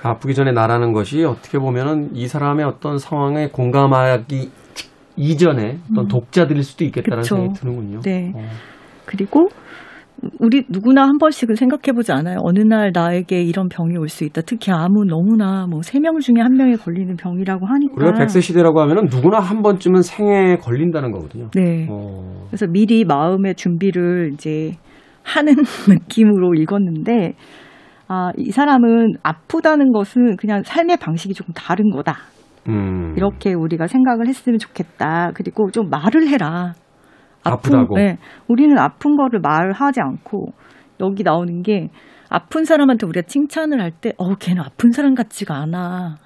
그 0.00 0.08
아프기 0.08 0.34
전에 0.34 0.52
나라는 0.52 0.92
것이 0.92 1.24
어떻게 1.24 1.58
보면은 1.58 2.10
이 2.14 2.26
사람의 2.28 2.64
어떤 2.66 2.98
상황에 2.98 3.48
공감하기 3.48 4.50
이전에 5.16 5.78
어떤 5.92 6.08
독자들일 6.08 6.62
수도 6.62 6.84
있겠다는 6.84 7.18
음. 7.18 7.22
그쵸. 7.22 7.36
생각이 7.36 7.60
드는군요. 7.60 8.00
네. 8.00 8.32
어. 8.34 8.42
그리고 9.06 9.48
우리 10.38 10.64
누구나 10.68 11.04
한 11.04 11.16
번씩은 11.18 11.54
생각해 11.54 11.92
보지 11.94 12.12
않아요. 12.12 12.38
어느 12.42 12.58
날 12.60 12.90
나에게 12.94 13.42
이런 13.42 13.68
병이 13.70 13.96
올 13.96 14.08
수 14.08 14.24
있다. 14.24 14.42
특히 14.42 14.70
암은 14.70 15.06
너무나 15.08 15.66
뭐 15.66 15.80
세 15.82 15.98
명 15.98 16.18
중에 16.20 16.40
한 16.42 16.52
명이 16.56 16.76
걸리는 16.76 17.16
병이라고 17.16 17.66
하니까. 17.66 17.94
우리가 17.96 18.12
100세 18.12 18.42
시대라고 18.42 18.80
하면은 18.82 19.06
누구나 19.10 19.38
한 19.40 19.62
번쯤은 19.62 20.02
생애에 20.02 20.56
걸린다는 20.56 21.10
거거든요. 21.12 21.48
네. 21.54 21.86
어. 21.90 22.44
그래서 22.48 22.66
미리 22.66 23.04
마음의 23.04 23.54
준비를 23.54 24.32
이제 24.34 24.72
하는 25.22 25.54
느낌으로 25.88 26.52
읽었는데 26.54 27.34
아, 28.12 28.32
이 28.36 28.50
사람은 28.50 29.12
아프다는 29.22 29.92
것은 29.92 30.34
그냥 30.36 30.64
삶의 30.64 30.96
방식이 30.96 31.32
조금 31.32 31.54
다른 31.54 31.90
거다. 31.90 32.16
음. 32.68 33.14
이렇게 33.16 33.54
우리가 33.54 33.86
생각을 33.86 34.26
했으면 34.26 34.58
좋겠다. 34.58 35.30
그리고 35.32 35.70
좀 35.70 35.88
말을 35.90 36.26
해라. 36.26 36.72
아픈- 37.44 37.76
아프다고? 37.76 37.94
네. 37.96 38.16
우리는 38.48 38.76
아픈 38.78 39.14
거를 39.16 39.38
말하지 39.40 40.00
않고 40.00 40.46
여기 40.98 41.22
나오는 41.22 41.62
게 41.62 41.88
아픈 42.28 42.64
사람한테 42.64 43.06
우리가 43.06 43.26
칭찬을 43.28 43.80
할 43.80 43.92
때, 43.92 44.12
어, 44.18 44.34
걔는 44.34 44.60
아픈 44.60 44.90
사람 44.90 45.14
같지가 45.14 45.54
않아. 45.54 46.16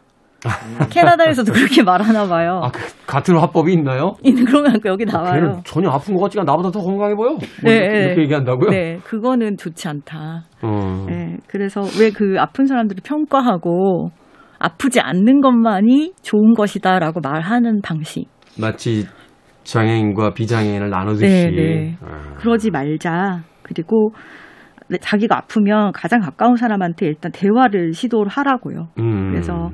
캐나다에서도 0.90 1.52
그렇게 1.52 1.82
말하나 1.82 2.26
봐요. 2.26 2.60
아, 2.64 2.70
그, 2.70 2.80
같은 3.06 3.36
화법이 3.38 3.72
있나요? 3.72 4.14
있는 4.22 4.44
그런 4.44 4.64
거 4.64 4.88
여기 4.90 5.04
나와요. 5.04 5.32
걔는 5.34 5.60
전혀 5.64 5.90
아픈 5.90 6.14
것 6.14 6.22
같지가 6.22 6.44
나보다 6.44 6.70
더 6.70 6.80
건강해 6.80 7.14
보여. 7.14 7.30
뭐 7.30 7.38
네, 7.62 7.76
이렇게, 7.76 7.92
네. 7.92 8.04
이렇게 8.04 8.22
얘기한다고요? 8.22 8.70
네, 8.70 8.98
그거는 9.04 9.56
좋지 9.56 9.88
않다. 9.88 10.44
어. 10.62 11.06
네, 11.08 11.36
그래서 11.48 11.82
왜 12.00 12.10
그 12.14 12.36
아픈 12.38 12.66
사람들을 12.66 13.00
평가하고 13.04 14.08
아프지 14.58 15.00
않는 15.00 15.40
것만이 15.40 16.12
좋은 16.22 16.54
것이다라고 16.54 17.20
말하는 17.20 17.80
방식. 17.82 18.26
마치 18.60 19.04
장애인과 19.64 20.34
비장애인을 20.34 20.90
나누듯이. 20.90 21.26
네, 21.26 21.50
네. 21.50 21.96
아. 22.02 22.34
그러지 22.36 22.70
말자. 22.70 23.42
그리고 23.62 24.12
자기가 25.00 25.38
아프면 25.38 25.90
가장 25.92 26.20
가까운 26.20 26.56
사람한테 26.56 27.06
일단 27.06 27.32
대화를 27.32 27.94
시도를 27.94 28.30
하라고요. 28.30 28.88
음. 29.00 29.30
그래서 29.30 29.70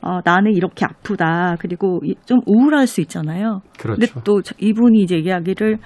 어, 0.00 0.20
나는 0.24 0.52
이렇게 0.54 0.84
아프다. 0.84 1.56
그리고 1.58 2.00
이- 2.04 2.14
좀 2.24 2.38
우울할 2.46 2.86
수 2.86 3.00
있잖아요. 3.00 3.60
그렇죠. 3.78 4.00
근데 4.00 4.20
또 4.24 4.42
저- 4.42 4.54
이분이 4.58 5.00
이제 5.02 5.16
이야기를 5.18 5.78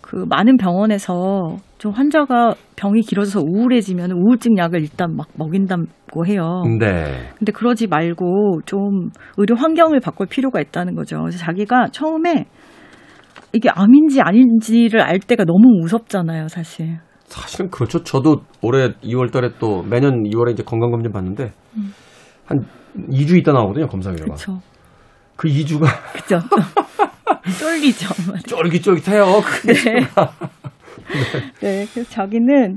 그 0.00 0.24
많은 0.28 0.56
병원에서 0.56 1.56
좀 1.76 1.92
환자가 1.92 2.54
병이 2.76 3.02
길어져서 3.02 3.40
우울해지면 3.46 4.12
우울증 4.12 4.56
약을 4.56 4.80
일단 4.80 5.14
막 5.14 5.28
먹인다고 5.36 6.26
해요. 6.26 6.62
네. 6.80 7.28
근데 7.38 7.52
그러지 7.52 7.86
말고 7.88 8.62
좀 8.64 9.10
의료 9.36 9.54
환경을 9.54 10.00
바꿀 10.00 10.26
필요가 10.26 10.60
있다는 10.60 10.94
거죠. 10.94 11.18
그래서 11.20 11.38
자기가 11.38 11.88
처음에 11.92 12.46
이게 13.52 13.68
암인지 13.70 14.20
아닌지를 14.22 15.00
알 15.02 15.18
때가 15.20 15.44
너무 15.44 15.68
무섭잖아요, 15.82 16.48
사실. 16.48 16.98
사실은 17.26 17.70
그렇죠. 17.70 18.02
저도 18.02 18.42
올해 18.62 18.94
2월 19.04 19.30
달에 19.30 19.50
또 19.58 19.82
매년 19.82 20.22
2월에 20.24 20.52
이제 20.52 20.62
건강검진 20.62 21.12
받는데 21.12 21.52
한 22.48 22.58
2주 23.10 23.36
있다 23.38 23.52
나오거든요, 23.52 23.86
검사 23.86 24.10
결과. 24.10 24.24
그렇죠. 24.34 24.60
그 25.36 25.48
2주가 25.48 25.86
그죠. 26.14 26.40
쫄리죠. 27.60 28.08
쫄깃쫄깃해요. 28.46 29.24
그 29.44 29.66
네. 29.72 29.74
네. 31.60 31.86
그래서 31.92 32.10
자기는 32.10 32.76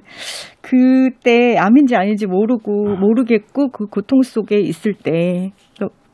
그때 0.61 1.57
암인지 1.57 1.95
아닌지 1.95 2.27
모르고 2.27 2.95
모르겠고 2.97 3.69
그 3.71 3.85
고통 3.87 4.21
속에 4.21 4.59
있을 4.59 4.93
때 4.93 5.51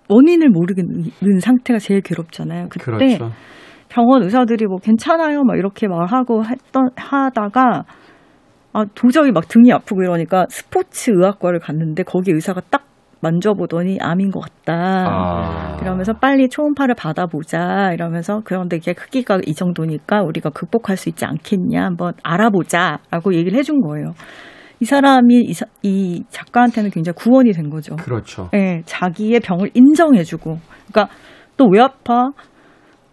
원인을 0.10 0.50
모르는 0.50 1.40
상태가 1.42 1.80
제일 1.80 2.02
괴롭잖아요. 2.02 2.70
그때 2.70 2.84
그렇죠. 2.86 3.32
병원 3.90 4.24
의사들이 4.24 4.66
뭐 4.66 4.78
괜찮아요 4.78 5.44
막 5.44 5.58
이렇게 5.58 5.88
말하고 5.88 6.44
했던 6.46 6.90
하다가 6.96 7.84
아 8.74 8.86
도저히 8.96 9.32
막 9.32 9.48
등이 9.48 9.72
아프고 9.72 10.02
이러니까 10.02 10.46
스포츠 10.50 11.12
의학과를 11.12 11.60
갔는데 11.60 12.04
거기 12.04 12.32
의사가 12.32 12.62
딱 12.70 12.87
만져보더니 13.22 13.98
암인 14.02 14.32
것 14.32 14.42
같다. 14.42 14.74
아. 15.08 15.78
이러면서 15.82 16.14
빨리 16.14 16.50
초음파를 16.50 16.96
받아보자 16.96 17.92
이러면서 17.94 18.42
그런데 18.44 18.78
이게 18.78 18.94
크기가 18.94 19.40
이 19.46 19.54
정도니까 19.54 20.22
우리가 20.24 20.50
극복할 20.52 20.98
수 20.98 21.10
있지 21.10 21.26
않겠냐 21.26 21.84
한번 21.84 22.14
알아보자 22.24 23.00
라고 23.12 23.34
얘기를 23.34 23.58
해준 23.58 23.82
거예요. 23.82 24.12
이 24.80 24.86
사람이 24.86 25.42
이, 25.42 25.54
사- 25.54 25.66
이 25.82 26.24
작가한테는 26.30 26.92
굉장히 26.92 27.16
구원이 27.16 27.52
된 27.54 27.70
거죠. 27.70 27.96
그렇죠. 27.96 28.50
예, 28.54 28.84
자기의 28.86 29.40
병을 29.40 29.72
인정해주고, 29.74 30.60
그러니까 30.92 31.14
또 31.58 31.66
왜 31.72 31.82
아파? 31.82 32.14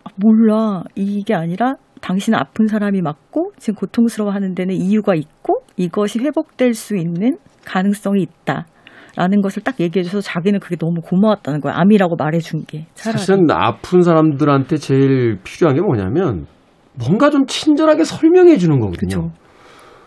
아, 0.05 0.11
몰라 0.17 0.83
이게 0.95 1.35
아니라 1.35 1.73
당신은 2.03 2.39
아픈 2.39 2.67
사람이 2.67 3.01
맞고 3.01 3.53
지금 3.57 3.77
고통스러워하는 3.77 4.55
데는 4.55 4.75
이유가 4.75 5.15
있고 5.15 5.63
이것이 5.79 6.19
회복될 6.19 6.75
수 6.75 6.97
있는 6.97 7.39
가능성이 7.65 8.21
있다. 8.23 8.67
라는 9.17 9.41
것을 9.41 9.63
딱 9.63 9.79
얘기해 9.79 10.03
줘서 10.03 10.21
자기는 10.21 10.59
그게 10.61 10.77
너무 10.77 11.01
고마웠다는 11.01 11.61
거야. 11.61 11.75
암이라고 11.77 12.17
말해 12.17 12.39
준 12.39 12.65
게. 12.67 12.87
차라리. 12.95 13.19
사실은 13.19 13.47
아픈 13.51 14.03
사람들한테 14.03 14.77
제일 14.77 15.39
필요한 15.45 15.77
게 15.77 15.83
뭐냐면 15.83 16.47
뭔가 16.99 17.31
좀 17.31 17.47
친절하게 17.47 18.05
설명해 18.05 18.57
주는 18.57 18.79
거거든요. 18.81 19.31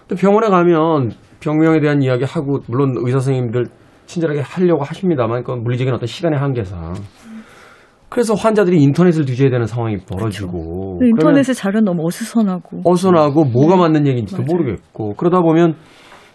근데 0.08 0.22
병원에 0.22 0.50
가면 0.50 1.12
병명에 1.39 1.80
대한 1.80 2.02
이야기 2.02 2.24
하고 2.24 2.60
물론 2.67 2.96
의사 2.98 3.20
선생님들 3.20 3.65
친절하게 4.06 4.41
하려고 4.41 4.84
하십니다만 4.84 5.43
그건 5.43 5.63
물리적인 5.63 5.93
어떤 5.93 6.08
시간의 6.08 6.39
한계상 6.39 6.93
그래서 8.10 8.34
환자들이 8.34 8.82
인터넷을 8.82 9.26
뒤져야 9.26 9.50
되는 9.50 9.65
상황이 9.65 9.98
벌어지고 9.98 11.00
인터넷의 11.04 11.54
자료는 11.54 11.84
너무 11.84 12.08
어수선하고. 12.08 12.82
어선하고 12.86 13.43
뭐가 13.46 13.76
맞는 13.76 14.08
얘기인지도 14.08 14.43
맞아요. 14.43 14.48
모르겠고 14.50 15.13
그러다 15.15 15.41
보면 15.41 15.76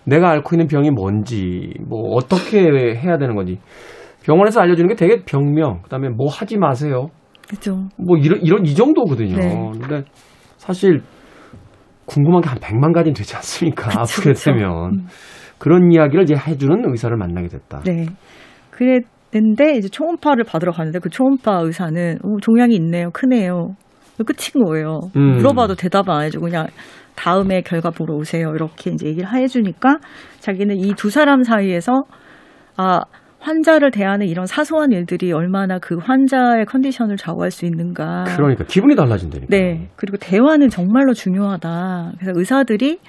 내가 0.05 0.31
앓고 0.31 0.55
있는 0.57 0.67
병이 0.67 0.91
뭔지 0.91 1.73
뭐 1.89 2.15
어떻게 2.15 2.61
해야 2.61 3.19
되는 3.19 3.35
건지 3.35 3.59
병원에서 4.25 4.61
알려주는 4.61 4.89
게 4.89 4.95
되게 4.95 5.25
병명 5.25 5.83
그다음에 5.83 6.09
뭐 6.09 6.29
하지 6.29 6.59
마세요 6.59 7.09
그죠. 7.49 7.89
뭐 7.99 8.17
이런 8.17 8.41
이런 8.43 8.65
이 8.65 8.75
정도거든요. 8.75 9.37
네. 9.37 9.71
근데 9.81 10.05
사실 10.57 11.03
궁금한 12.07 12.41
게 12.41 12.49
한 12.49 12.59
100만 12.59 12.93
가지는 12.95 13.15
되지 13.15 13.37
않습니까? 13.37 13.89
그쵸, 13.89 14.01
아프게. 14.01 14.33
되면 14.33 14.93
음. 14.95 15.07
그런 15.59 15.93
이야기를 15.93 16.25
이제 16.25 16.35
해주는 16.35 16.83
의사를 16.89 17.17
만나게 17.17 17.49
됐다. 17.49 17.83
네. 17.85 18.07
그랬는데 18.71 19.77
이제 19.77 19.89
초음파를 19.89 20.45
받으러 20.45 20.73
가는데 20.73 20.99
그 20.99 21.09
초음파 21.09 21.61
의사는 21.63 22.19
어, 22.25 22.37
종양이 22.41 22.75
있네요, 22.77 23.11
크네요. 23.13 23.75
끝인 24.19 24.65
거예요. 24.65 25.01
음. 25.17 25.37
물어봐도 25.37 25.75
대답을 25.75 26.11
안 26.11 26.23
해주고 26.23 26.47
그냥 26.47 26.67
다음에 27.15 27.61
결과 27.63 27.91
보러 27.91 28.15
오세요. 28.15 28.53
이렇게 28.55 28.91
이제 28.91 29.07
얘기를 29.07 29.33
해주니까 29.33 29.99
자기는 30.41 30.77
이 30.77 30.95
두 30.95 31.11
사람 31.11 31.43
사이에서 31.43 32.03
아 32.77 33.01
환자를 33.41 33.91
대하는 33.91 34.29
이런 34.29 34.47
사소한 34.47 34.93
일들이 34.93 35.33
얼마나 35.33 35.79
그 35.81 35.97
환자의 35.97 36.65
컨디션을 36.67 37.17
좌우할 37.17 37.51
수 37.51 37.67
있는가. 37.67 38.25
그러니까 38.37 38.65
기분이 38.65 38.95
달라진다니까. 38.95 39.49
네. 39.51 39.89
그리고 39.97 40.17
대화는 40.17 40.69
정말로 40.69 41.13
중요하다. 41.13 42.13
그래서 42.19 42.39
의사들이 42.39 43.01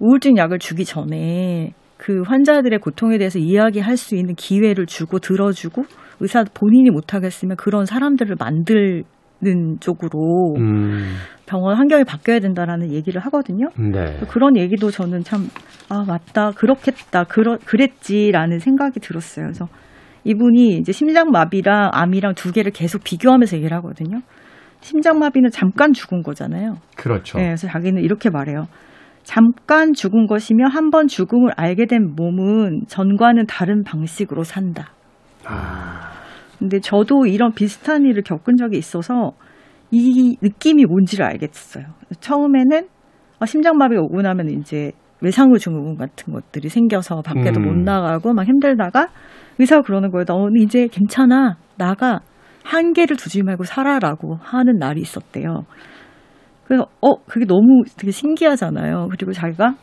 우울증 0.00 0.36
약을 0.36 0.58
주기 0.58 0.84
전에 0.84 1.72
그 1.98 2.22
환자들의 2.26 2.78
고통에 2.80 3.18
대해서 3.18 3.38
이야기할 3.38 3.96
수 3.96 4.16
있는 4.16 4.34
기회를 4.34 4.86
주고 4.86 5.18
들어주고 5.20 5.84
의사 6.18 6.42
본인이 6.52 6.90
못하겠으면 6.90 7.56
그런 7.56 7.84
사람들을 7.86 8.36
만드 8.40 9.02
는 9.42 9.78
쪽으로 9.80 10.54
음, 10.58 11.14
병원 11.46 11.76
환경이 11.78 12.04
바뀌어야 12.04 12.40
된다라는 12.40 12.92
얘기를 12.92 13.20
하거든요. 13.22 13.68
네. 13.78 14.18
그런 14.28 14.56
얘기도 14.56 14.90
저는 14.90 15.24
참, 15.24 15.46
아, 15.88 16.04
맞다. 16.06 16.50
그렇겠다. 16.50 17.24
그러, 17.24 17.56
그랬지라는 17.64 18.58
생각이 18.58 19.00
들었어요. 19.00 19.46
그래서 19.46 19.66
이분이 20.24 20.76
이제 20.76 20.92
심장마비랑 20.92 21.90
암이랑 21.94 22.34
두 22.34 22.52
개를 22.52 22.70
계속 22.72 23.02
비교하면서 23.02 23.56
얘기를 23.56 23.74
하거든요. 23.78 24.20
심장마비는 24.82 25.50
잠깐 25.50 25.92
죽은 25.94 26.22
거잖아요. 26.22 26.74
그렇죠. 26.96 27.38
네, 27.38 27.44
그래서 27.46 27.66
자기는 27.66 28.02
이렇게 28.02 28.28
말해요. 28.30 28.66
잠깐 29.22 29.92
죽은 29.94 30.26
것이며 30.26 30.66
한 30.70 30.90
번 30.90 31.06
죽음을 31.06 31.52
알게 31.56 31.86
된 31.86 32.14
몸은 32.14 32.82
전과는 32.88 33.46
다른 33.46 33.84
방식으로 33.84 34.44
산다. 34.44 34.90
아, 35.46 36.10
근데 36.60 36.78
저도 36.78 37.26
이런 37.26 37.52
비슷한 37.52 38.04
일을 38.04 38.22
겪은 38.22 38.56
적이 38.56 38.78
있어서 38.78 39.32
이 39.90 40.36
느낌이 40.40 40.84
뭔지를 40.84 41.24
알겠어요. 41.24 41.86
처음에는 42.20 42.86
어, 43.40 43.46
심장마비가 43.46 44.02
오고 44.02 44.20
나면 44.20 44.50
이제 44.50 44.92
외상후 45.22 45.58
증후군 45.58 45.96
같은 45.96 46.32
것들이 46.32 46.68
생겨서 46.68 47.22
밖에도 47.22 47.60
음. 47.60 47.66
못 47.66 47.74
나가고 47.78 48.34
막 48.34 48.46
힘들다가 48.46 49.08
의사가 49.58 49.82
그러는 49.82 50.10
거예요. 50.10 50.24
너는 50.28 50.62
이제 50.62 50.86
괜찮아. 50.86 51.56
나가. 51.76 52.20
한계를 52.62 53.16
두지 53.16 53.42
말고 53.42 53.64
살아라고 53.64 54.36
하는 54.40 54.76
날이 54.76 55.00
있었대요. 55.00 55.64
그래서 56.64 56.86
어 57.00 57.16
그게 57.24 57.46
너무 57.46 57.82
되게 57.96 58.12
신기하잖아요. 58.12 59.08
그리고 59.10 59.32
자기가 59.32 59.74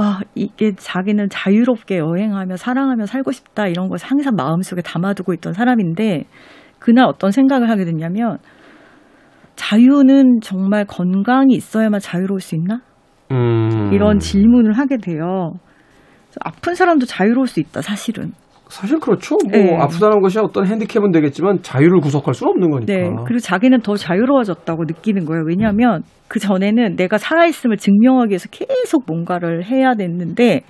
아 0.00 0.20
이게 0.36 0.72
자기는 0.76 1.28
자유롭게 1.28 1.98
여행하며 1.98 2.56
사랑하며 2.56 3.06
살고 3.06 3.32
싶다 3.32 3.66
이런 3.66 3.88
걸 3.88 3.98
항상 4.00 4.36
마음속에 4.36 4.80
담아두고 4.80 5.34
있던 5.34 5.54
사람인데 5.54 6.24
그날 6.78 7.06
어떤 7.06 7.32
생각을 7.32 7.68
하게 7.68 7.84
됐냐면 7.84 8.38
자유는 9.56 10.40
정말 10.40 10.84
건강이 10.84 11.52
있어야만 11.52 11.98
자유로울 11.98 12.38
수 12.38 12.54
있나? 12.54 12.80
음. 13.32 13.92
이런 13.92 14.20
질문을 14.20 14.72
하게 14.72 14.98
돼요. 14.98 15.54
아픈 16.40 16.76
사람도 16.76 17.06
자유로울 17.06 17.48
수 17.48 17.58
있다, 17.58 17.82
사실은. 17.82 18.32
사실 18.68 18.98
그렇죠. 19.00 19.36
뭐 19.44 19.52
네. 19.52 19.76
아프다는 19.76 20.20
것이 20.20 20.38
어떤 20.38 20.66
핸디캡은 20.66 21.10
되겠지만 21.12 21.62
자유를 21.62 22.00
구속할 22.00 22.34
수는 22.34 22.50
없는 22.50 22.70
거니까. 22.70 22.92
네. 22.92 23.10
그리고 23.26 23.40
자기는 23.40 23.80
더 23.80 23.96
자유로워졌다고 23.96 24.84
느끼는 24.84 25.24
거예요. 25.24 25.44
왜냐하면 25.46 26.02
그 26.28 26.38
전에는 26.38 26.96
내가 26.96 27.18
살아있음을 27.18 27.78
증명하기 27.78 28.30
위해서 28.30 28.48
계속 28.50 29.04
뭔가를 29.06 29.64
해야 29.64 29.94
됐는데 29.94 30.62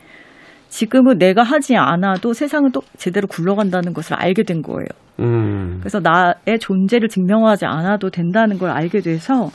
지금은 0.68 1.18
내가 1.18 1.42
하지 1.42 1.76
않아도 1.76 2.32
세상은 2.32 2.70
또 2.72 2.82
제대로 2.96 3.26
굴러간다는 3.26 3.92
것을 3.94 4.14
알게 4.14 4.44
된 4.44 4.62
거예요. 4.62 4.86
음. 5.20 5.78
그래서 5.80 6.00
나의 6.00 6.58
존재를 6.60 7.08
증명하지 7.08 7.66
않아도 7.66 8.10
된다는 8.10 8.58
걸 8.58 8.70
알게 8.70 9.00
돼서 9.00 9.50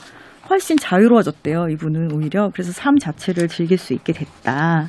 훨씬 0.50 0.76
자유로워졌대요, 0.76 1.68
이분은 1.70 2.12
오히려. 2.12 2.50
그래서 2.52 2.72
삶 2.72 2.96
자체를 2.96 3.48
즐길 3.48 3.78
수 3.78 3.94
있게 3.94 4.12
됐다. 4.12 4.88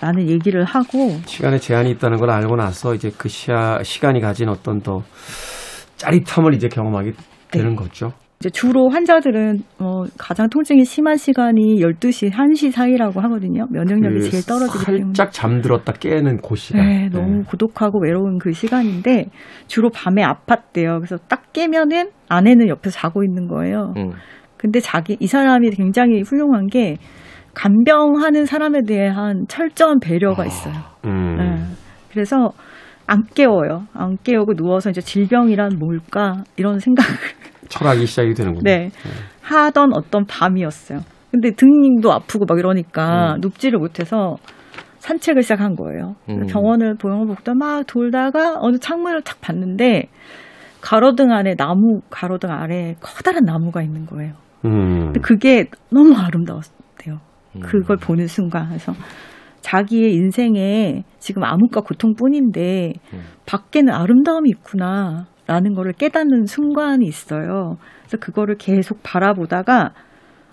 라는 0.00 0.28
얘기를 0.28 0.64
하고, 0.64 1.10
시간에 1.26 1.58
제한이 1.58 1.90
있다는 1.92 2.18
걸 2.18 2.30
알고 2.30 2.56
나서 2.56 2.94
이제 2.94 3.10
그 3.16 3.28
시야, 3.28 3.82
시간이 3.82 4.20
가진 4.20 4.48
어떤 4.48 4.80
더 4.80 5.00
짜릿함을 5.96 6.54
이제 6.54 6.68
경험하게 6.68 7.12
되는 7.50 7.70
네. 7.70 7.76
거죠. 7.76 8.12
이제 8.38 8.50
주로 8.50 8.90
환자들은 8.90 9.62
어, 9.78 10.02
가장 10.18 10.50
통증이 10.50 10.84
심한 10.84 11.16
시간이 11.16 11.80
12시, 11.80 12.30
1시 12.30 12.70
사이라고 12.70 13.22
하거든요. 13.22 13.66
면역력이 13.70 14.14
그 14.16 14.30
제일 14.30 14.44
떨어지기 14.44 14.84
때문에. 14.84 15.04
살짝 15.04 15.32
잠들었다 15.32 15.92
깨는 15.94 16.42
그 16.46 16.54
시간. 16.54 16.86
네, 16.86 17.08
너무 17.08 17.44
고독하고 17.44 17.98
외로운 18.02 18.38
그 18.38 18.52
시간인데 18.52 19.30
주로 19.68 19.88
밤에 19.88 20.22
아팠대요. 20.22 20.98
그래서 20.98 21.16
딱 21.28 21.54
깨면은 21.54 22.10
아내는 22.28 22.68
옆에서 22.68 22.98
자고 22.98 23.24
있는 23.24 23.48
거예요. 23.48 23.94
음. 23.96 24.10
근데 24.58 24.80
자기 24.80 25.16
이 25.18 25.26
사람이 25.26 25.70
굉장히 25.70 26.20
훌륭한 26.20 26.66
게 26.66 26.96
간병하는 27.56 28.44
사람에 28.44 28.82
대한 28.82 29.46
철저한 29.48 29.98
배려가 30.00 30.44
있어요. 30.44 30.74
음. 31.06 31.36
네. 31.38 31.64
그래서 32.10 32.52
안 33.06 33.22
깨워요. 33.34 33.86
안 33.94 34.18
깨우고 34.22 34.54
누워서 34.54 34.90
이제 34.90 35.00
질병이란 35.00 35.78
뭘까 35.78 36.44
이런 36.56 36.78
생각을 36.78 37.10
철학이 37.68 38.04
시작이 38.04 38.34
되는군요. 38.34 38.62
네. 38.62 38.90
하던 39.40 39.94
어떤 39.94 40.26
밤이었어요. 40.26 41.00
근데 41.30 41.50
등도 41.52 42.12
아프고 42.12 42.44
막 42.46 42.58
이러니까 42.58 43.34
음. 43.34 43.40
눕지를 43.40 43.78
못해서 43.78 44.36
산책을 44.98 45.42
시작한 45.42 45.76
거예요. 45.76 46.16
음. 46.28 46.46
병원을 46.46 46.96
먹다 47.00 47.54
막 47.54 47.86
돌다가 47.86 48.56
어느 48.60 48.76
창문을 48.76 49.22
탁 49.22 49.40
봤는데 49.40 50.08
가로등 50.82 51.32
안에 51.32 51.54
나무 51.54 52.00
가로등 52.10 52.50
아래 52.50 52.94
커다란 53.00 53.44
나무가 53.44 53.82
있는 53.82 54.04
거예요. 54.04 54.34
음. 54.66 55.06
근데 55.06 55.20
그게 55.20 55.70
너무 55.90 56.14
아름다웠대요. 56.14 56.85
음. 57.56 57.60
그걸 57.60 57.96
보는 57.96 58.26
순간 58.26 58.68
그래서 58.68 58.92
자기의 59.60 60.14
인생에 60.14 61.02
지금 61.18 61.42
암흑과 61.42 61.80
고통뿐인데 61.80 62.92
음. 63.12 63.20
밖에는 63.46 63.92
아름다움이 63.92 64.48
있구나 64.50 65.26
라는 65.46 65.74
거를 65.74 65.92
깨닫는 65.92 66.46
순간이 66.46 67.04
있어요. 67.06 67.76
그래서 68.00 68.16
그거를 68.18 68.56
계속 68.56 69.00
바라보다가 69.02 69.92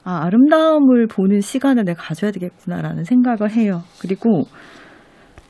아, 0.03 0.25
아름다움을 0.25 1.07
보는 1.07 1.41
시간을 1.41 1.85
내가 1.85 2.03
가져야 2.03 2.31
되겠구나라는 2.31 3.03
생각을 3.03 3.51
해요. 3.51 3.83
그리고 4.01 4.43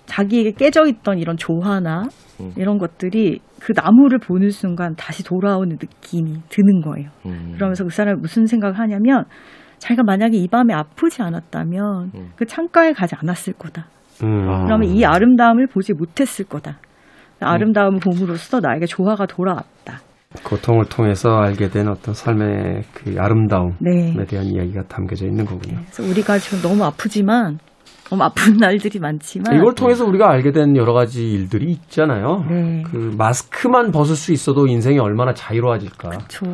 자기에게 0.05 0.51
깨져 0.51 0.85
있던 0.85 1.17
이런 1.17 1.37
조화나 1.37 2.03
음. 2.39 2.51
이런 2.57 2.77
것들이 2.77 3.39
그 3.59 3.73
나무를 3.75 4.19
보는 4.19 4.49
순간 4.51 4.95
다시 4.95 5.23
돌아오는 5.23 5.69
느낌이 5.69 6.41
드는 6.49 6.81
거예요. 6.81 7.09
음. 7.25 7.53
그러면서 7.55 7.83
그 7.83 7.89
사람이 7.89 8.19
무슨 8.21 8.45
생각을 8.45 8.77
하냐면 8.77 9.25
자기가 9.83 10.03
만약에 10.03 10.37
이 10.37 10.47
밤에 10.47 10.73
아프지 10.73 11.21
않았다면 11.21 12.11
음. 12.15 12.31
그 12.37 12.45
창가에 12.45 12.93
가지 12.93 13.15
않았을 13.19 13.53
거다. 13.53 13.87
음. 14.23 14.49
아. 14.49 14.63
그러면 14.63 14.87
이 14.87 15.03
아름다움을 15.03 15.67
보지 15.67 15.93
못했을 15.93 16.45
거다. 16.45 16.77
아름다움을 17.41 17.99
봄으로써 17.99 18.61
나에게 18.61 18.85
조화가 18.85 19.25
돌아왔다. 19.25 19.99
고통을 20.45 20.85
통해서 20.85 21.29
알게 21.31 21.67
된 21.67 21.89
어떤 21.89 22.13
삶의 22.13 22.83
그 22.93 23.15
아름다움에 23.19 23.75
네. 23.81 24.25
대한 24.25 24.45
이야기가 24.45 24.83
담겨져 24.83 25.25
있는 25.25 25.43
거군요. 25.43 25.75
그래서 25.81 26.03
우리가 26.03 26.37
지금 26.37 26.61
너무 26.61 26.85
아프지만 26.85 27.59
너무 28.13 28.23
아픈 28.23 28.57
날들이 28.61 28.99
많지만 28.99 29.57
이걸 29.57 29.73
통해서 29.73 30.05
우리가 30.05 30.29
알게 30.29 30.51
된 30.51 30.75
여러 30.77 30.93
가지 30.93 31.31
일들이 31.31 31.71
있잖아요. 31.71 32.45
네. 32.49 32.83
그 32.85 33.13
마스크만 33.17 33.91
벗을 33.91 34.15
수 34.15 34.31
있어도 34.31 34.67
인생이 34.67 34.99
얼마나 34.99 35.33
자유로워질까. 35.33 36.11
저 36.27 36.45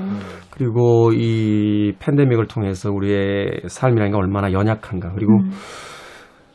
그리고 0.50 1.12
이 1.13 1.93
팬데믹을 1.99 2.47
통해서 2.47 2.89
우리의 2.91 3.62
삶이라는 3.68 4.12
게 4.12 4.18
얼마나 4.18 4.51
연약한가. 4.51 5.12
그리고 5.14 5.34
음. 5.34 5.51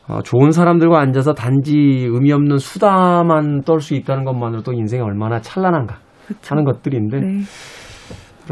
어, 0.07 0.21
좋은 0.21 0.51
사람들과 0.51 0.99
앉아서 0.99 1.33
단지 1.33 1.77
의미 1.77 2.31
없는 2.31 2.57
수다만 2.57 3.61
떨 3.61 3.79
수 3.79 3.95
있다는 3.95 4.23
것만으로도 4.23 4.73
인생이 4.73 5.01
얼마나 5.01 5.39
찬란한가 5.39 5.97
하는 6.49 6.63
것들인데 6.63 7.19
네. 7.19 7.27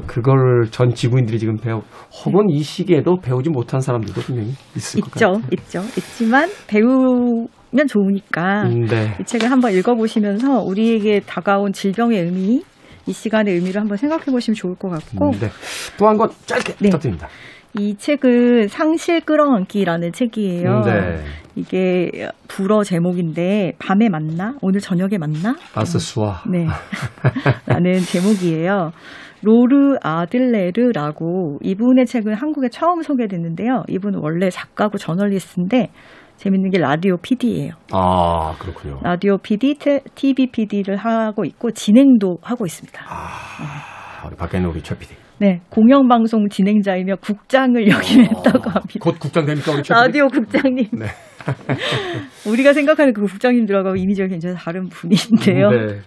그걸 0.01 0.65
전 0.71 0.93
지구인들이 0.93 1.39
지금 1.39 1.57
배우 1.57 1.81
혹은 2.25 2.49
이 2.49 2.61
시기에도 2.61 3.17
배우지 3.17 3.49
못한 3.49 3.79
사람들도 3.79 4.21
분명히 4.21 4.49
있을 4.75 5.01
것 5.01 5.07
있죠, 5.07 5.33
같아요. 5.33 5.47
있죠, 5.51 5.79
있지만 5.97 6.49
배우면 6.67 7.87
좋으니까 7.87 8.63
음, 8.63 8.85
네. 8.85 9.15
이 9.19 9.23
책을 9.23 9.51
한번 9.51 9.73
읽어보시면서 9.73 10.63
우리에게 10.63 11.21
다가온 11.21 11.71
질병의 11.73 12.21
의미, 12.23 12.63
이 13.05 13.11
시간의 13.13 13.55
의미를 13.55 13.81
한번 13.81 13.97
생각해 13.97 14.25
보시면 14.25 14.55
좋을 14.55 14.75
것 14.75 14.89
같고 14.89 15.27
음, 15.27 15.39
네. 15.39 15.49
또한 15.97 16.17
권 16.17 16.29
짧게 16.45 16.73
네. 16.73 16.89
부탁드립니다. 16.89 17.27
이 17.77 17.95
책은 17.97 18.67
상실 18.67 19.21
끌어안기라는 19.21 20.11
책이에요. 20.11 20.81
네. 20.81 21.23
이게 21.55 22.29
불어 22.47 22.83
제목인데 22.83 23.73
밤에 23.79 24.09
만나? 24.09 24.55
오늘 24.61 24.79
저녁에 24.79 25.17
만나? 25.17 25.55
바스 25.73 25.97
수아. 25.97 26.43
네. 26.49 26.67
라는 27.65 27.99
제목이에요. 27.99 28.91
로르 29.43 29.97
아들레르라고 30.01 31.59
이분의 31.61 32.05
책은 32.05 32.33
한국에 32.33 32.69
처음 32.69 33.01
소개됐는데요. 33.01 33.83
이분은 33.89 34.19
원래 34.21 34.49
작가고 34.49 34.97
저널리스트인데 34.97 35.89
재밌는 36.37 36.71
게 36.71 36.79
라디오 36.79 37.17
PD예요. 37.17 37.73
아, 37.91 38.55
그렇군요. 38.59 38.99
라디오 39.03 39.37
PD, 39.37 39.75
TV 40.15 40.47
PD를 40.47 40.97
하고 40.97 41.45
있고 41.45 41.71
진행도 41.71 42.37
하고 42.41 42.65
있습니다. 42.65 43.01
아, 43.07 44.27
우리 44.27 44.35
박근혜 44.35 44.67
최 44.81 44.97
PD. 44.97 45.13
네, 45.39 45.61
공영방송 45.69 46.47
진행자이며 46.49 47.15
국장을 47.17 47.87
역임했다고 47.87 48.69
어, 48.69 48.73
합니다. 48.73 48.99
곧 49.01 49.19
국장 49.19 49.45
됩니까, 49.45 49.71
우리 49.73 49.83
최 49.83 49.93
PD? 49.93 49.99
라디오 49.99 50.27
국장님. 50.27 50.87
네. 50.93 51.05
우리가 52.49 52.73
생각하는 52.73 53.13
그 53.13 53.21
국장님들하고 53.21 53.95
이미지가 53.95 54.27
굉장히 54.29 54.55
다른 54.55 54.87
분인데요. 54.87 55.69
네. 55.69 55.99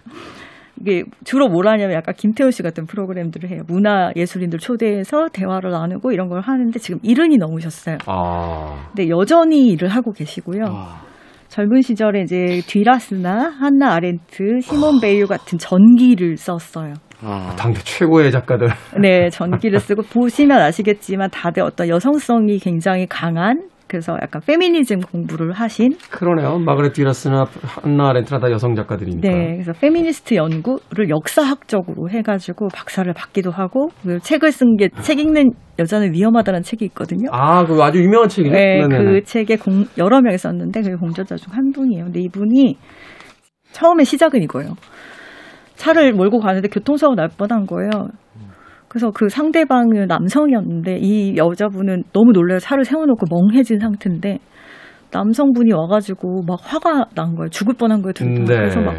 이게 0.81 1.03
주로 1.23 1.47
뭘 1.47 1.67
하냐면 1.67 1.95
약간 1.95 2.13
김태우 2.15 2.51
씨 2.51 2.63
같은 2.63 2.85
프로그램들을 2.85 3.49
해요. 3.49 3.61
문화 3.67 4.11
예술인들 4.15 4.59
초대해서 4.59 5.27
대화를 5.31 5.71
나누고 5.71 6.11
이런 6.11 6.29
걸 6.29 6.41
하는데 6.41 6.77
지금 6.79 6.99
이른이 7.03 7.37
넘으셨어요. 7.37 7.97
아. 8.05 8.89
근데 8.95 9.09
여전히 9.09 9.67
일을 9.67 9.89
하고 9.89 10.11
계시고요. 10.11 10.65
아. 10.67 11.01
젊은 11.47 11.81
시절에 11.81 12.21
이제 12.21 12.61
뒤라스나 12.67 13.49
한나 13.49 13.93
아렌트, 13.93 14.59
시몬 14.61 14.99
베이유 14.99 15.27
같은 15.27 15.57
전기를 15.57 16.37
썼어요. 16.37 16.93
아, 17.21 17.55
당대 17.57 17.79
최고의 17.79 18.31
작가들. 18.31 18.67
네, 19.01 19.29
전기를 19.29 19.79
쓰고 19.79 20.03
보시면 20.03 20.61
아시겠지만 20.61 21.29
다들 21.31 21.63
어떤 21.63 21.87
여성성이 21.87 22.59
굉장히 22.59 23.07
강한 23.07 23.69
그래서 23.87 24.13
약간 24.21 24.41
페미니즘 24.45 24.99
공부를 24.99 25.53
하신 25.53 25.91
그러네요. 26.11 26.59
마그렛 26.59 26.93
뒤라스나 26.93 27.45
한나 27.63 28.09
아렌트나 28.09 28.39
다 28.39 28.51
여성 28.51 28.75
작가들이니까. 28.75 29.27
네, 29.27 29.53
그래서 29.53 29.71
페미니스트 29.73 30.35
연구를 30.35 31.09
역사학적으로 31.09 32.09
해가지고 32.09 32.67
박사를 32.73 33.11
받기도 33.13 33.51
하고 33.51 33.89
그 34.03 34.19
책을 34.19 34.51
쓴 34.51 34.75
게 34.77 34.89
책 35.01 35.19
읽는 35.19 35.51
여자는 35.79 36.13
위험하다는 36.13 36.63
책이 36.63 36.85
있거든요. 36.85 37.29
아, 37.31 37.63
그 37.65 37.81
아주 37.83 37.99
유명한 37.99 38.27
책이죠. 38.29 38.53
네, 38.53 38.79
네네네. 38.81 39.03
그 39.03 39.23
책에 39.23 39.57
공, 39.57 39.85
여러 39.97 40.21
명이 40.21 40.37
썼는데 40.37 40.81
그 40.81 40.97
공저자 40.97 41.35
중 41.35 41.53
한 41.53 41.71
분이에요. 41.71 42.05
근데 42.05 42.19
이분이 42.19 42.77
처음에 43.71 44.03
시작은 44.03 44.41
이거예요. 44.43 44.71
차를 45.75 46.13
몰고 46.13 46.39
가는데 46.39 46.67
교통사고 46.69 47.15
날 47.15 47.29
뻔한 47.29 47.65
거예요. 47.67 47.89
그래서 48.87 49.11
그 49.11 49.29
상대방은 49.29 50.07
남성이었는데 50.07 50.97
이 51.01 51.35
여자분은 51.37 52.03
너무 52.13 52.31
놀라서 52.31 52.59
차를 52.65 52.85
세워놓고 52.85 53.25
멍해진 53.29 53.79
상태인데 53.79 54.39
남성분이 55.11 55.73
와가지고 55.73 56.43
막 56.47 56.59
화가 56.61 57.07
난 57.15 57.35
거예요. 57.35 57.49
죽을 57.49 57.73
뻔한 57.75 58.01
거예요. 58.01 58.13
둘 58.13 58.33
다. 58.33 58.41
네. 58.45 58.57
그래서 58.57 58.81
막 58.81 58.95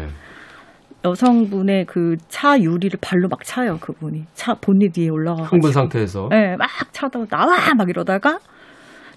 여성분의 1.05 1.85
그 1.85 2.15
차 2.27 2.59
유리를 2.59 2.99
발로 3.01 3.27
막 3.29 3.43
차요. 3.43 3.77
그분이 3.79 4.25
차 4.33 4.53
본닛 4.55 4.97
위에 4.97 5.09
올라가. 5.09 5.43
흥분 5.43 5.71
상태에서. 5.71 6.27
네, 6.29 6.55
막 6.57 6.67
차다가 6.91 7.25
나와 7.25 7.73
막 7.77 7.89
이러다가 7.89 8.39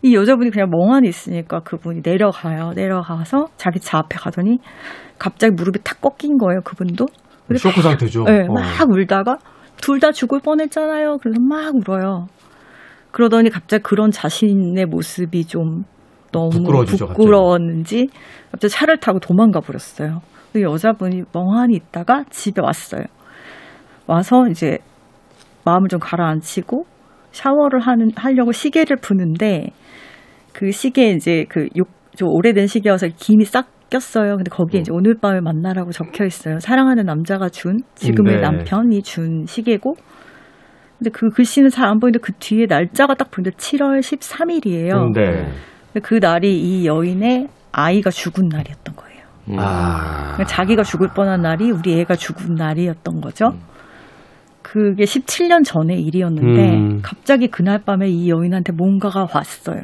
이 0.03 0.15
여자분이 0.15 0.51
그냥 0.51 0.71
멍하니 0.71 1.09
있으니까 1.09 1.61
그분이 1.61 2.01
내려가요. 2.05 2.73
내려가서 2.75 3.47
자기 3.57 3.79
차 3.81 3.99
앞에 3.99 4.17
가더니 4.17 4.59
갑자기 5.19 5.53
무릎이 5.55 5.81
탁 5.85 6.01
꺾인 6.01 6.39
거예요. 6.39 6.61
그분도. 6.65 7.07
쇼크 7.57 7.83
상태죠. 7.83 8.25
네, 8.25 8.47
어. 8.49 8.53
막 8.53 8.89
울다가 8.91 9.37
둘 9.83 10.01
다 10.01 10.13
죽을 10.13 10.41
뻔했잖아요. 10.41 11.19
그래서 11.21 11.39
막 11.41 11.75
울어요. 11.75 12.29
그러더니 13.11 13.51
갑자기 13.51 13.83
그런 13.83 14.11
자신의 14.11 14.87
모습이 14.87 15.45
좀 15.45 15.85
너무 16.33 16.51
부끄러워지죠. 16.51 17.09
부끄러웠는지 17.09 18.09
갑자기 18.51 18.73
차를 18.73 18.99
타고 19.01 19.19
도망가 19.19 19.61
버렸어요. 19.61 20.23
그 20.53 20.63
여자분이 20.63 21.25
멍하니 21.33 21.75
있다가 21.75 22.25
집에 22.31 22.63
왔어요. 22.63 23.05
와서 24.07 24.49
이제 24.51 24.79
마음을 25.65 25.89
좀 25.89 26.01
가라앉히고 26.01 26.87
샤워를 27.33 27.81
하는 27.81 28.11
하려고 28.17 28.53
시계를 28.53 28.97
푸는데 28.97 29.69
그 30.53 30.71
시계에 30.71 31.11
이제 31.13 31.45
그 31.49 31.69
육, 31.77 31.89
좀 32.17 32.29
오래된 32.29 32.67
시계여서 32.67 33.09
김이 33.17 33.45
싹 33.45 33.67
꼈어요. 33.93 34.37
근데 34.37 34.49
거기에 34.51 34.81
음. 34.81 34.83
이제 34.83 34.93
오늘 34.93 35.15
밤에 35.21 35.41
만나라고 35.41 35.93
적혀 35.93 36.25
있어요. 36.25 36.59
사랑하는 36.59 37.05
남자가 37.05 37.49
준 37.49 37.81
지금의 37.95 38.37
네. 38.37 38.41
남편이 38.41 39.03
준 39.03 39.45
시계고. 39.47 39.95
근데 40.99 41.11
그 41.11 41.29
글씨는 41.31 41.69
잘 41.71 41.87
안 41.89 41.99
보이는데 41.99 42.21
그 42.23 42.33
뒤에 42.39 42.67
날짜가 42.67 43.15
딱 43.15 43.31
보이는데 43.31 43.57
7월 43.57 44.01
13일이에요. 44.01 45.13
네. 45.15 45.49
그 46.03 46.15
날이 46.15 46.59
이 46.59 46.87
여인의 46.87 47.49
아이가 47.73 48.11
죽은 48.11 48.49
날이었던 48.49 48.97
거예요. 48.97 49.23
음. 49.51 49.57
아. 49.59 50.33
그러니까 50.35 50.45
자기가 50.45 50.83
죽을 50.85 51.09
뻔한 51.15 51.43
날이 51.43 51.71
우리 51.71 52.01
애가 52.01 52.15
죽은 52.17 52.55
날이었던 52.55 53.21
거죠. 53.21 53.49
음. 53.49 53.61
그게 54.63 55.05
17년 55.05 55.65
전의 55.65 56.01
일이었는데 56.03 56.75
음. 56.75 57.01
갑자기 57.03 57.49
그날 57.49 57.81
밤에 57.85 58.09
이 58.09 58.31
여인한테 58.31 58.73
뭔가가 58.73 59.27
왔어요. 59.35 59.83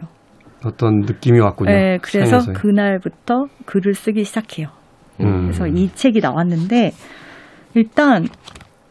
어떤 0.65 1.01
느낌이 1.01 1.39
왔군요. 1.41 1.71
네, 1.71 1.99
그래서 2.03 2.41
생에서의. 2.41 2.55
그날부터 2.57 3.47
글을 3.67 3.95
쓰기 3.95 4.25
시작해요. 4.25 4.69
음. 5.21 5.43
그래서 5.43 5.67
이 5.67 5.89
책이 5.95 6.21
나왔는데 6.21 6.93
일단 7.75 8.27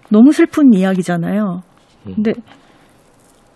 너무 0.10 0.32
슬픈 0.32 0.74
이야기잖아요. 0.74 1.62
근데 2.04 2.34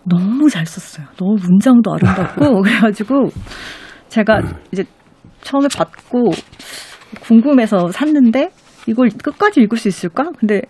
너무 0.04 0.50
잘 0.50 0.66
썼어요. 0.66 1.06
너무 1.16 1.36
문장도 1.40 1.92
아름답고 1.92 2.60
그래가지고 2.62 3.28
제가 4.08 4.40
이제 4.72 4.84
처음에 5.40 5.68
받고 5.74 6.30
궁금해서 7.20 7.88
샀는데 7.88 8.50
이걸 8.86 9.08
끝까지 9.10 9.60
읽을 9.60 9.78
수 9.78 9.88
있을까? 9.88 10.30
근데 10.38 10.62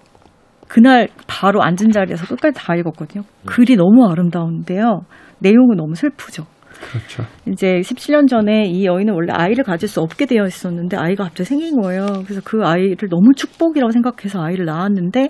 그날 0.68 1.08
바로 1.26 1.62
앉은 1.62 1.90
자리에서 1.92 2.26
끝까지 2.26 2.58
다 2.58 2.74
읽었거든요. 2.76 3.24
글이 3.46 3.76
너무 3.76 4.08
아름다운데요. 4.08 5.02
내용은 5.38 5.76
너무 5.76 5.94
슬프죠. 5.94 6.46
그렇죠. 6.82 7.24
이제 7.48 7.80
17년 7.80 8.28
전에 8.28 8.64
이 8.64 8.84
여인은 8.84 9.14
원래 9.14 9.32
아이를 9.32 9.64
가질 9.64 9.88
수 9.88 10.00
없게 10.00 10.26
되어 10.26 10.44
있었는데 10.44 10.96
아이가 10.96 11.24
갑자기 11.24 11.48
생긴 11.48 11.80
거예요. 11.80 12.06
그래서 12.24 12.40
그 12.44 12.62
아이를 12.64 13.08
너무 13.08 13.32
축복이라고 13.34 13.92
생각해서 13.92 14.42
아이를 14.42 14.66
낳았는데 14.66 15.28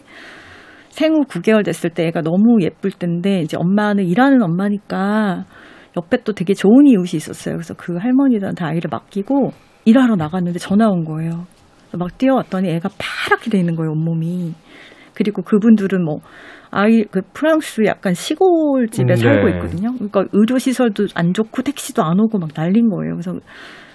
생후 0.89 1.25
9개월 1.25 1.65
됐을 1.65 1.91
때 1.91 2.07
애가 2.07 2.23
너무 2.23 2.63
예쁠 2.63 2.91
때인데 2.93 3.41
이제 3.41 3.57
엄마는 3.59 4.05
일하는 4.05 4.43
엄마니까 4.43 5.45
옆에 5.97 6.19
또 6.25 6.33
되게 6.33 6.55
좋은 6.55 6.87
이웃이 6.87 7.17
있었어요. 7.17 7.55
그래서 7.55 7.75
그 7.75 7.97
할머니들한테 7.97 8.65
아이를 8.65 8.89
맡기고 8.91 9.53
일하러 9.85 10.17
나갔는데 10.17 10.59
전화 10.59 10.89
온 10.89 11.05
거예요. 11.05 11.47
막 11.99 12.17
뛰어왔더니 12.17 12.71
애가 12.71 12.89
파랗게 12.99 13.51
돼 13.51 13.59
있는 13.59 13.77
거예요, 13.77 13.91
온몸이. 13.93 14.55
그리고 15.15 15.43
그분들은 15.43 16.03
뭐 16.03 16.21
아이 16.75 17.05
그 17.05 17.21
프랑스 17.35 17.83
약간 17.85 18.15
시골 18.15 18.89
집에 18.89 19.13
음, 19.13 19.17
살고 19.17 19.49
네. 19.49 19.55
있거든요. 19.57 19.93
그러니까 19.93 20.25
의료 20.33 20.57
시설도 20.59 21.07
안 21.15 21.35
좋고 21.35 21.63
택시도 21.63 22.03
안 22.03 22.19
오고 22.19 22.39
막 22.39 22.49
난린 22.55 22.89
거예요. 22.89 23.13
그래서 23.13 23.39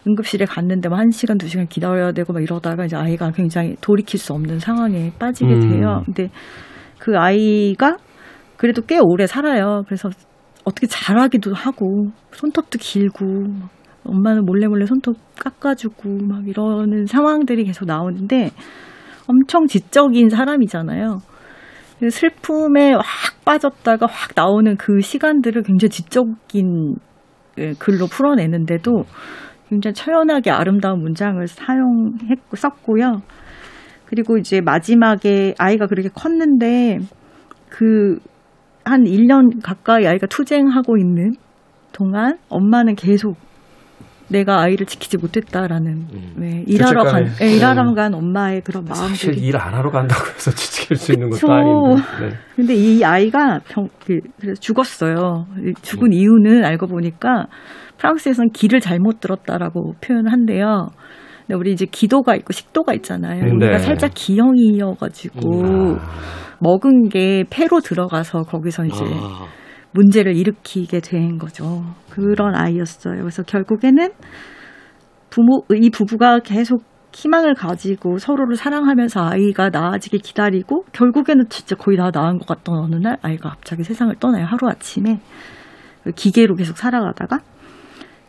응급실에 0.07 0.45
갔는데 0.45 0.87
뭐한 0.87 1.09
시간 1.09 1.39
두 1.39 1.47
시간 1.47 1.65
기다려야 1.65 2.11
되고 2.11 2.33
막 2.33 2.41
이러다가 2.41 2.85
이제 2.85 2.95
아이가 2.95 3.31
굉장히 3.31 3.75
돌이킬 3.81 4.19
수 4.19 4.31
없는 4.33 4.59
상황에 4.59 5.11
빠지게 5.17 5.53
음. 5.53 5.69
돼요. 5.69 6.03
근데 6.05 6.29
그 6.99 7.17
아이가 7.17 7.97
그래도 8.57 8.83
꽤 8.83 8.99
오래 9.01 9.25
살아요. 9.25 9.81
그래서 9.87 10.09
어떻게 10.63 10.85
자라기도 10.85 11.55
하고 11.55 12.11
손톱도 12.31 12.77
길고 12.79 13.25
막 13.59 13.69
엄마는 14.03 14.45
몰래 14.45 14.67
몰래 14.67 14.85
손톱 14.85 15.17
깎아주고 15.39 16.09
막 16.27 16.47
이러는 16.47 17.07
상황들이 17.07 17.63
계속 17.63 17.85
나오는데 17.85 18.51
엄청 19.27 19.65
지적인 19.65 20.29
사람이잖아요. 20.29 21.17
그래서 21.99 22.19
슬픔에 22.19 22.93
확 22.93 23.03
빠졌다가 23.45 24.07
확 24.07 24.31
나오는 24.35 24.75
그 24.77 24.99
시간들을 24.99 25.63
굉장히 25.63 25.89
지적인 25.89 26.95
예, 27.59 27.73
글로 27.79 28.05
풀어내는데도 28.07 29.03
굉장히 29.69 29.93
처연하게 29.93 30.51
아름다운 30.51 31.01
문장을 31.01 31.45
사용했고 31.47 32.55
썼고요. 32.55 33.21
그리고 34.05 34.37
이제 34.37 34.61
마지막에 34.61 35.53
아이가 35.57 35.87
그렇게 35.87 36.09
컸는데 36.09 36.99
그 37.69 38.19
한 38.87 39.03
1년 39.03 39.61
가까이 39.61 40.07
아이가 40.07 40.27
투쟁하고 40.27 40.97
있는 40.97 41.33
동안 41.91 42.37
엄마는 42.47 42.95
계속 42.95 43.35
내가 44.29 44.61
아이를 44.61 44.85
지키지 44.85 45.17
못했다라는 45.17 45.91
음. 46.13 46.33
네, 46.37 46.63
일하러 46.67 47.03
간. 47.03 47.27
예, 47.41 47.55
일하러 47.55 47.83
음. 47.83 47.95
간 47.95 48.13
엄마의 48.13 48.61
그런 48.61 48.85
사실 48.85 49.29
마음들이 49.29 49.47
일안 49.47 49.73
하러 49.73 49.89
간다고 49.89 50.25
해서 50.27 50.51
지킬 50.51 50.97
수 50.97 51.13
있는 51.13 51.29
것도. 51.29 51.51
아닌데. 51.51 52.01
네. 52.21 52.29
근데 52.55 52.73
이 52.75 53.03
아이가 53.03 53.59
병, 53.69 53.87
그, 54.05 54.19
죽었어요. 54.59 55.45
이 55.65 55.73
죽은 55.81 56.11
이유는 56.11 56.65
알고 56.65 56.87
보니까 56.87 57.47
프랑스에서는 57.97 58.49
기를 58.51 58.79
잘못 58.79 59.19
들었다라고 59.19 59.93
표현을 60.01 60.31
한대요. 60.31 60.89
근데 61.45 61.57
우리 61.57 61.71
이제 61.71 61.85
기도가 61.89 62.35
있고 62.35 62.51
식도가 62.51 62.93
있잖아요. 62.95 63.43
네. 63.43 63.51
우리가 63.51 63.77
살짝 63.77 64.11
기형이어가지고 64.13 65.97
아. 65.99 65.99
먹은 66.59 67.09
게 67.09 67.45
폐로 67.49 67.79
들어가서 67.79 68.41
거기서 68.41 68.85
이제 68.85 69.05
아, 69.05 69.45
문제를 69.97 70.35
일으키게 70.35 70.99
된 70.99 71.37
거죠. 71.37 71.83
그런 72.09 72.55
아이였어요. 72.55 73.17
그래서 73.17 73.41
결국에는 73.41 74.09
부모, 75.29 75.63
이 75.75 75.89
부부가 75.89 76.39
계속 76.39 76.83
희망을 77.13 77.55
가지고 77.55 78.19
서로를 78.19 78.55
사랑하면서 78.55 79.19
아이가 79.21 79.69
나아지길 79.69 80.19
기다리고 80.19 80.83
결국에는 80.91 81.45
진짜 81.49 81.75
거의 81.75 81.97
다 81.97 82.11
나은 82.13 82.37
것 82.37 82.45
같던 82.45 82.77
어느 82.77 82.95
날 82.95 83.17
아이가 83.23 83.49
갑자기 83.49 83.83
세상을 83.83 84.13
떠나요. 84.19 84.45
하루 84.45 84.69
아침에. 84.69 85.19
기계로 86.15 86.55
계속 86.55 86.77
살아가다가 86.77 87.39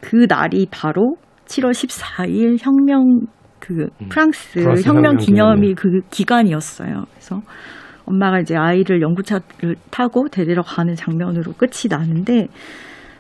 그 0.01 0.27
날이 0.29 0.67
바로 0.71 1.17
7월 1.47 1.71
14일 1.71 2.57
혁명 2.61 3.21
그 3.61 3.89
프랑스, 4.09 4.61
프랑스 4.61 4.89
혁명 4.89 5.13
혁명 5.13 5.17
기념일 5.19 5.75
그 5.75 6.01
기간이었어요. 6.11 7.05
그래서 7.11 7.43
엄마가 8.09 8.41
이제 8.41 8.57
아이를 8.57 9.03
연구차를 9.03 9.77
타고 9.91 10.29
데리러 10.29 10.63
가는 10.63 10.95
장면으로 10.95 11.53
끝이 11.53 11.89
나는데 11.89 12.49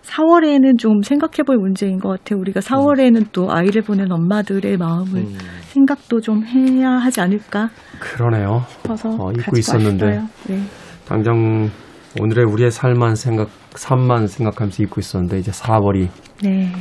4월에는 0.03 0.79
좀 0.79 1.03
생각해 1.03 1.43
볼 1.47 1.59
문제인 1.59 1.99
것 1.99 2.09
같아요. 2.09 2.41
우리가 2.41 2.61
4월에는 2.61 3.27
또 3.33 3.53
아이를 3.53 3.83
보낸 3.83 4.11
엄마들의 4.11 4.77
마음을 4.79 5.21
음. 5.21 5.39
생각도 5.63 6.21
좀 6.21 6.45
해야 6.45 6.91
하지 6.93 7.21
않을까 7.21 7.69
그러네요. 8.01 8.65
싶어서 8.69 9.11
어, 9.11 9.31
잊고 9.33 9.59
있었는데. 9.59 10.23
네. 10.49 10.61
당장 11.07 11.69
오늘의 12.21 12.47
우리의 12.47 12.71
삶만 12.71 13.15
생각, 13.17 13.49
삶만 13.71 14.27
생각하면서 14.27 14.83
잊고 14.83 15.01
있었는데 15.01 15.39
이제 15.39 15.51
4월이 15.51 16.09
네. 16.43 16.73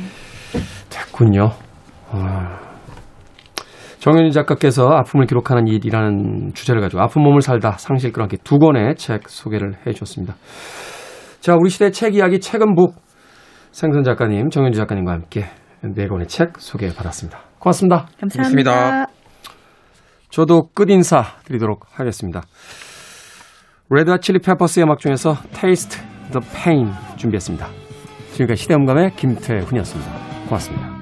됐군요. 0.88 1.50
아. 2.10 2.67
정현희 3.98 4.30
작가께서 4.32 4.88
아픔을 4.88 5.26
기록하는 5.26 5.66
일이라는 5.66 6.52
주제를 6.54 6.80
가지고 6.80 7.02
아픈 7.02 7.22
몸을 7.22 7.40
살다 7.40 7.72
상실 7.72 8.12
끌어안기 8.12 8.38
두 8.38 8.58
권의 8.58 8.94
책 8.96 9.28
소개를 9.28 9.74
해 9.86 9.92
주셨습니다. 9.92 10.34
자, 11.40 11.56
우리 11.58 11.70
시대 11.70 11.90
책 11.90 12.14
이야기 12.14 12.40
책은 12.40 12.74
북 12.74 12.94
생선 13.72 14.02
작가님, 14.02 14.50
정현주 14.50 14.78
작가님과 14.78 15.12
함께 15.12 15.46
네 15.82 16.06
권의 16.06 16.26
책 16.26 16.58
소개해 16.58 16.94
받았습니다. 16.94 17.40
고맙습니다. 17.58 18.06
감사합니다. 18.20 18.72
고맙습니다. 18.72 19.06
저도 20.30 20.68
끝 20.74 20.90
인사 20.90 21.22
드리도록 21.44 21.86
하겠습니다. 21.90 22.42
레드와 23.90 24.18
칠리 24.18 24.40
페퍼스의 24.40 24.84
음악 24.84 24.98
중에서 24.98 25.34
Taste 25.54 26.00
the 26.32 26.46
Pain 26.54 26.92
준비했습니다. 27.16 27.66
지금까지 28.32 28.62
시대음감의 28.62 29.12
김태훈이었습니다. 29.16 30.12
고맙습니다. 30.46 30.97